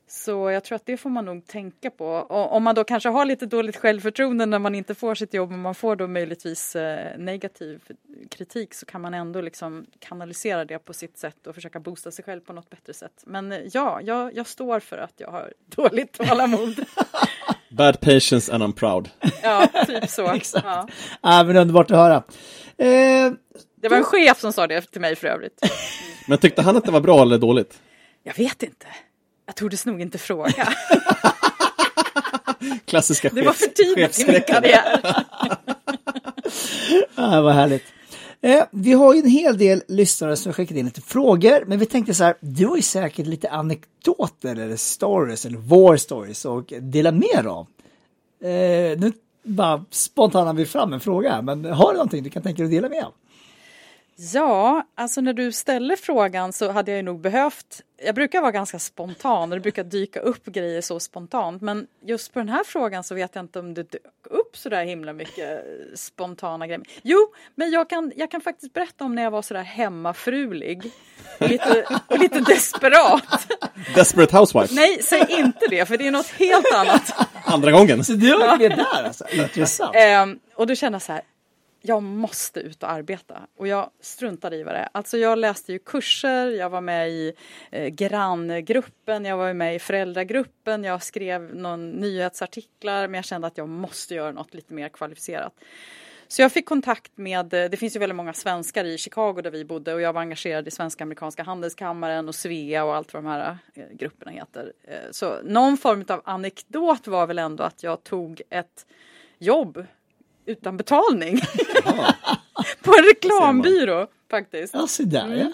[0.09, 2.07] Så jag tror att det får man nog tänka på.
[2.07, 5.53] Och om man då kanske har lite dåligt självförtroende när man inte får sitt jobb
[5.53, 7.81] och man får då möjligtvis eh, negativ
[8.31, 12.25] kritik så kan man ändå liksom kanalisera det på sitt sätt och försöka boosta sig
[12.25, 13.23] själv på något bättre sätt.
[13.27, 16.77] Men eh, ja, jag, jag står för att jag har dåligt tålamod.
[17.69, 19.11] Bad patience and I'm proud.
[19.43, 20.31] ja, typ så.
[20.35, 20.67] Exakt.
[20.67, 20.89] Ja.
[21.23, 22.23] ja, men underbart att höra.
[22.77, 23.33] Eh,
[23.75, 25.61] det var en chef som sa det till mig för övrigt.
[26.27, 27.81] Men tyckte han att det var bra eller dåligt?
[28.23, 28.87] Jag vet inte.
[29.47, 30.69] Jag tordes nog inte fråga.
[32.85, 35.01] Klassiska chefs Det var för tidigt i min karriär.
[37.15, 37.85] ah, vad härligt.
[38.41, 41.87] Eh, vi har ju en hel del lyssnare som skickat in lite frågor, men vi
[41.87, 46.73] tänkte så här, du har ju säkert lite anekdoter eller stories eller war stories och
[46.81, 47.67] dela mer av.
[48.43, 49.13] Eh, nu
[49.43, 52.65] bara spontant har vi fram en fråga men har du någonting du kan tänka dig
[52.65, 53.13] att dela med av?
[54.17, 58.79] Ja, alltså när du ställer frågan så hade jag nog behövt jag brukar vara ganska
[58.79, 63.05] spontan och det brukar dyka upp grejer så spontant men just på den här frågan
[63.05, 65.65] så vet jag inte om det dök upp så där himla mycket
[65.95, 66.83] spontana grejer.
[67.03, 67.19] Jo,
[67.55, 70.91] men jag kan, jag kan faktiskt berätta om när jag var så där hemmafrulig
[71.41, 73.53] och lite, och lite desperat.
[73.95, 74.75] Desperate housewife?
[74.75, 77.29] Nej, säg inte det för det är något helt annat.
[77.45, 78.05] Andra gången?
[78.05, 79.25] Så du har varit med där alltså?
[79.33, 79.97] Intressant.
[80.23, 81.23] Um, och då kände jag så här,
[81.89, 83.47] jag måste ut och arbeta.
[83.57, 84.89] Och jag struntade i vad det är.
[84.93, 87.33] Alltså jag läste ju kurser, jag var med i
[87.71, 93.59] eh, granngruppen, jag var med i föräldragruppen, jag skrev någon nyhetsartiklar men jag kände att
[93.59, 95.53] jag måste göra något lite mer kvalificerat.
[96.29, 99.51] Så jag fick kontakt med, eh, det finns ju väldigt många svenskar i Chicago där
[99.51, 103.25] vi bodde och jag var engagerad i Svenska Amerikanska Handelskammaren och Svea och allt vad
[103.25, 104.73] de här eh, grupperna heter.
[104.83, 108.87] Eh, så någon form av anekdot var väl ändå att jag tog ett
[109.39, 109.87] jobb
[110.47, 111.41] utan betalning.
[112.83, 114.75] på en reklambyrå faktiskt.
[114.75, 115.39] Ja, så där mm.
[115.39, 115.53] ja.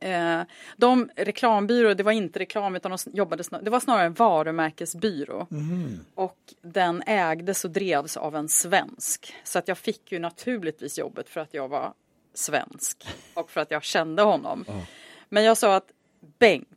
[0.00, 0.42] Eh,
[0.76, 5.46] de reklambyrå, det var inte reklam utan de jobbade det var snarare en varumärkesbyrå.
[5.50, 6.00] Mm.
[6.14, 9.34] Och den ägdes och drevs av en svensk.
[9.44, 11.92] Så att jag fick ju naturligtvis jobbet för att jag var
[12.34, 14.64] svensk och för att jag kände honom.
[14.68, 14.82] Oh.
[15.28, 15.90] Men jag sa att
[16.38, 16.68] Bengt,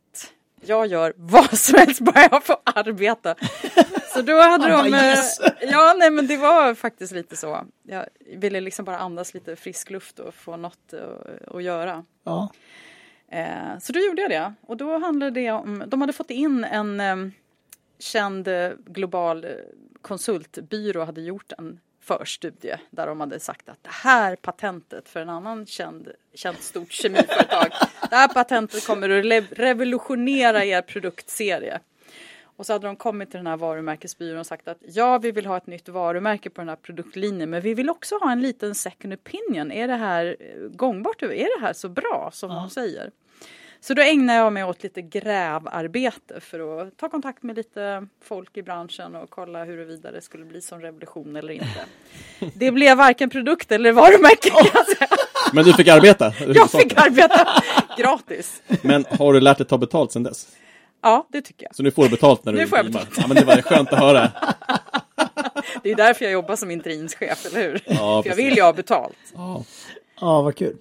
[0.66, 3.34] jag gör vad som helst bara jag får arbeta.
[4.14, 4.72] Så då hade de...
[4.72, 5.40] Bara, yes.
[5.60, 7.66] Ja, nej men det var faktiskt lite så.
[7.82, 8.06] Jag
[8.36, 12.04] ville liksom bara andas lite frisk luft och få något att, att göra.
[12.24, 12.52] Ja.
[13.32, 14.54] Eh, så då gjorde jag det.
[14.66, 17.16] Och då handlade det om, de hade fått in en eh,
[17.98, 19.50] känd eh, global eh,
[20.02, 25.28] konsultbyrå hade gjort en förstudie där de hade sagt att det här patentet för en
[25.28, 27.72] annan känd, känt stort kemiföretag,
[28.10, 31.80] det här patentet kommer att revolutionera er produktserie.
[32.56, 35.46] Och så hade de kommit till den här varumärkesbyrån och sagt att ja, vi vill
[35.46, 38.74] ha ett nytt varumärke på den här produktlinjen, men vi vill också ha en liten
[38.74, 39.72] second opinion.
[39.72, 41.22] Är det här eh, gångbart?
[41.22, 43.10] Är det här så bra som de säger?
[43.84, 48.56] Så då ägnar jag mig åt lite grävarbete för att ta kontakt med lite folk
[48.56, 51.84] i branschen och kolla huruvida det skulle bli som revolution eller inte.
[52.54, 55.08] Det blev varken produkt eller varumärke kan jag säga.
[55.52, 56.32] Men du fick arbeta?
[56.54, 57.62] Jag fick arbeta
[57.98, 58.62] gratis.
[58.82, 60.48] Men har du lärt dig ta betalt sen dess?
[61.02, 61.76] Ja, det tycker jag.
[61.76, 63.10] Så nu får du betalt när du Nu får jag betalt.
[63.16, 64.30] Ja, men det var skönt att höra.
[65.82, 67.80] Det är därför jag jobbar som interimschef, eller hur?
[67.86, 69.16] Ja, För jag vill ju ha betalt.
[69.34, 69.64] Ja.
[70.20, 70.76] Ja, vad kul.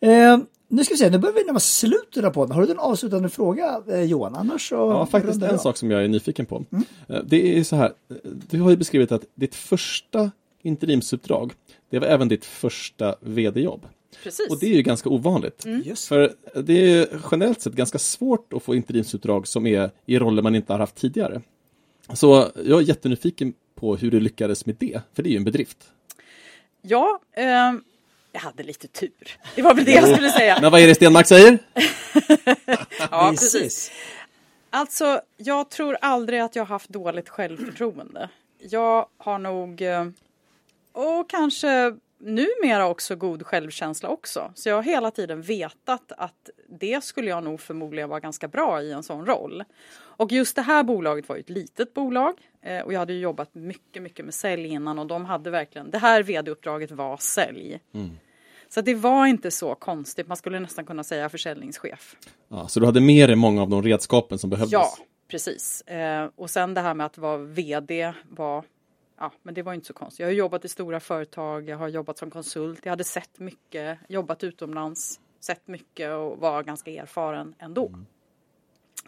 [0.00, 0.38] Eh,
[0.68, 2.56] nu ska vi se, nu börjar vi närma oss slutet av podden.
[2.56, 4.34] Har du en avslutande fråga eh, Johan?
[4.34, 4.74] Annars så...
[4.74, 6.64] Ja, faktiskt en sak som jag är nyfiken på.
[7.08, 8.16] Eh, Det är så här, eh,
[8.50, 10.30] du har ju beskrivit att ditt första
[10.62, 11.52] interimsuppdrag,
[11.90, 13.86] det var även ditt första vd-jobb.
[14.22, 14.50] Precis.
[14.50, 15.66] Och det är ju ganska ovanligt.
[15.84, 16.08] Just.
[16.08, 20.54] För det är generellt sett ganska svårt att få interimsuppdrag som är i roller man
[20.54, 21.40] inte har haft tidigare.
[22.14, 25.44] Så jag är jättenyfiken på hur du lyckades med det, för det är ju en
[25.44, 25.78] bedrift.
[26.82, 27.82] Ja, ehm,
[28.36, 29.38] jag hade lite tur.
[29.54, 30.58] Det var väl det jag skulle säga.
[30.60, 31.58] Men vad är det Stenmark säger?
[33.10, 33.90] Ja, Precis.
[34.70, 38.28] Alltså, jag tror aldrig att jag har haft dåligt självförtroende.
[38.58, 40.06] Jag har nog, eh,
[40.92, 44.52] och kanske numera också god självkänsla också.
[44.54, 48.82] Så jag har hela tiden vetat att det skulle jag nog förmodligen vara ganska bra
[48.82, 49.64] i en sån roll.
[49.96, 53.54] Och just det här bolaget var ju ett litet bolag eh, och jag hade jobbat
[53.54, 57.80] mycket, mycket med sälj innan och de hade verkligen, det här vd-uppdraget var sälj.
[58.68, 62.16] Så det var inte så konstigt, man skulle nästan kunna säga försäljningschef.
[62.48, 64.72] Ja, så du hade med dig många av de redskapen som behövdes?
[64.72, 64.96] Ja,
[65.28, 65.80] precis.
[65.80, 68.64] Eh, och sen det här med att vara vd var,
[69.18, 70.20] ja, men det var inte så konstigt.
[70.20, 73.98] Jag har jobbat i stora företag, jag har jobbat som konsult, jag hade sett mycket,
[74.08, 77.90] jobbat utomlands, sett mycket och var ganska erfaren ändå.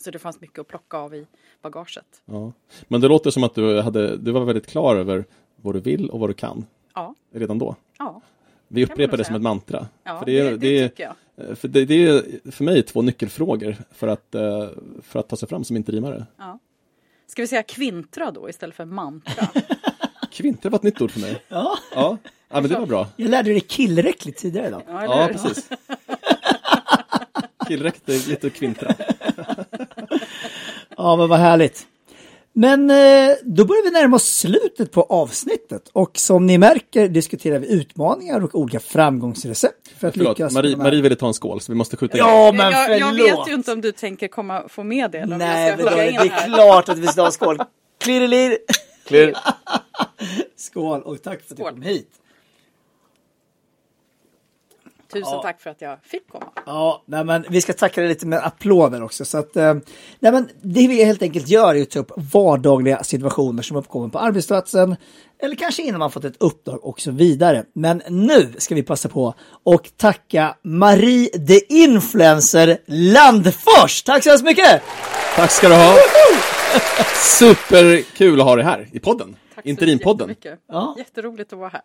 [0.01, 1.27] Så det fanns mycket att plocka av i
[1.63, 2.23] bagaget.
[2.25, 2.53] Ja.
[2.89, 5.25] Men det låter som att du, hade, du var väldigt klar över
[5.57, 7.77] vad du vill och vad du kan Ja, redan då.
[7.99, 8.21] ja,
[8.69, 9.87] Vi upprepar det som ett mantra.
[10.05, 11.15] ja för det, det, det, det, är-
[11.47, 11.59] jag.
[11.59, 14.69] för det, det är för mig två nyckelfrågor för att, eh,
[15.03, 16.27] för att ta sig fram som interimare.
[16.39, 16.59] Ja.
[17.27, 19.49] Ska vi säga kvintra då istället för mantra?
[20.33, 21.43] Kvintra var ett nytt ord för mig.
[21.49, 22.17] Ja, Ja,
[22.49, 23.07] ja men det var bra.
[23.17, 24.83] jag lärde dig killräckligt tidigare idag.
[24.89, 25.69] Ja, Ja, precis.
[27.67, 28.95] Tillräckligt är lite kvintra.
[30.97, 31.87] Ja, men vad härligt.
[32.59, 37.59] Men eh, då börjar vi närma oss slutet på avsnittet och som ni märker diskuterar
[37.59, 40.53] vi utmaningar och olika framgångsrecept för att Förlåt, lyckas.
[40.53, 42.25] Marie, Marie ville ta en skål så vi måste skjuta in.
[42.25, 43.19] Ja, men jag, förlåt.
[43.19, 45.19] jag vet ju inte om du tänker komma få med det.
[45.19, 46.55] Eller om Nej, jag men ska det, är här.
[46.55, 47.59] klart att vi ska ha en skål.
[48.01, 48.59] Klirrelir.
[49.07, 49.35] Clear.
[50.57, 52.11] Skål och tack för att du kom hit.
[55.13, 55.43] Tusen Ja.
[55.43, 56.47] tack för att jag fick komma.
[56.67, 59.25] Ja, nej, men vi ska tacka dig lite med applåder också.
[59.25, 59.75] Så att, eh,
[60.21, 64.09] nej, men det vi helt enkelt gör är att ta upp vardagliga situationer som uppkommer
[64.09, 64.97] på arbetsplatsen
[65.43, 67.65] eller kanske innan man fått ett uppdrag och så vidare.
[67.75, 69.35] Men nu ska vi passa på
[69.65, 74.03] och tacka Marie the Influencer Landfors.
[74.03, 74.83] Tack så hemskt mycket!
[75.37, 75.95] Tack ska du ha.
[77.39, 79.37] Superkul att ha dig här i podden.
[79.59, 80.35] Tack så Interimpodden.
[80.69, 80.95] Ja.
[80.99, 81.83] Jätteroligt att vara här.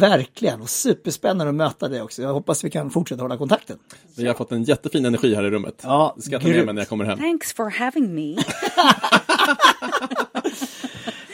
[0.00, 2.22] Verkligen, och superspännande att möta dig också.
[2.22, 3.78] Jag hoppas vi kan fortsätta hålla kontakten.
[4.16, 5.80] Vi har fått en jättefin energi här i rummet.
[5.82, 7.18] Ja, ska ta med mig när jag kommer hem.
[7.18, 8.36] Thanks for having me.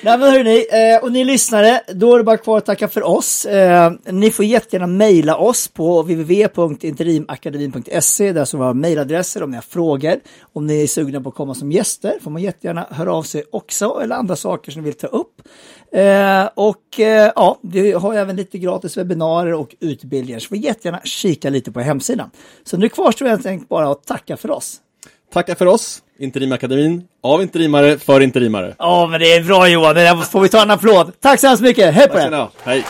[0.03, 3.03] Nej men hörni, eh, och ni lyssnare, då är det bara kvar att tacka för
[3.03, 3.45] oss.
[3.45, 9.63] Eh, ni får jättegärna mejla oss på www.interimakademin.se, där som har mejladresser om ni har
[9.63, 10.21] frågor.
[10.53, 13.45] Om ni är sugna på att komma som gäster får man jättegärna höra av sig
[13.53, 15.43] också, eller andra saker som ni vill ta upp.
[15.93, 21.01] Eh, och eh, ja, vi har även lite gratis webbinarier och utbildningar, så får jättegärna
[21.05, 22.31] kika lite på hemsidan.
[22.65, 24.77] Så nu kvarstår enkelt bara att tacka för oss.
[25.33, 28.75] Tacka för oss, Interimakademin, av interimare, för interimare.
[28.79, 31.13] Ja, men det är bra Johan, det där får vi ta en applåd.
[31.21, 32.49] Tack så hemskt mycket, hej på er!
[32.65, 32.85] Hej!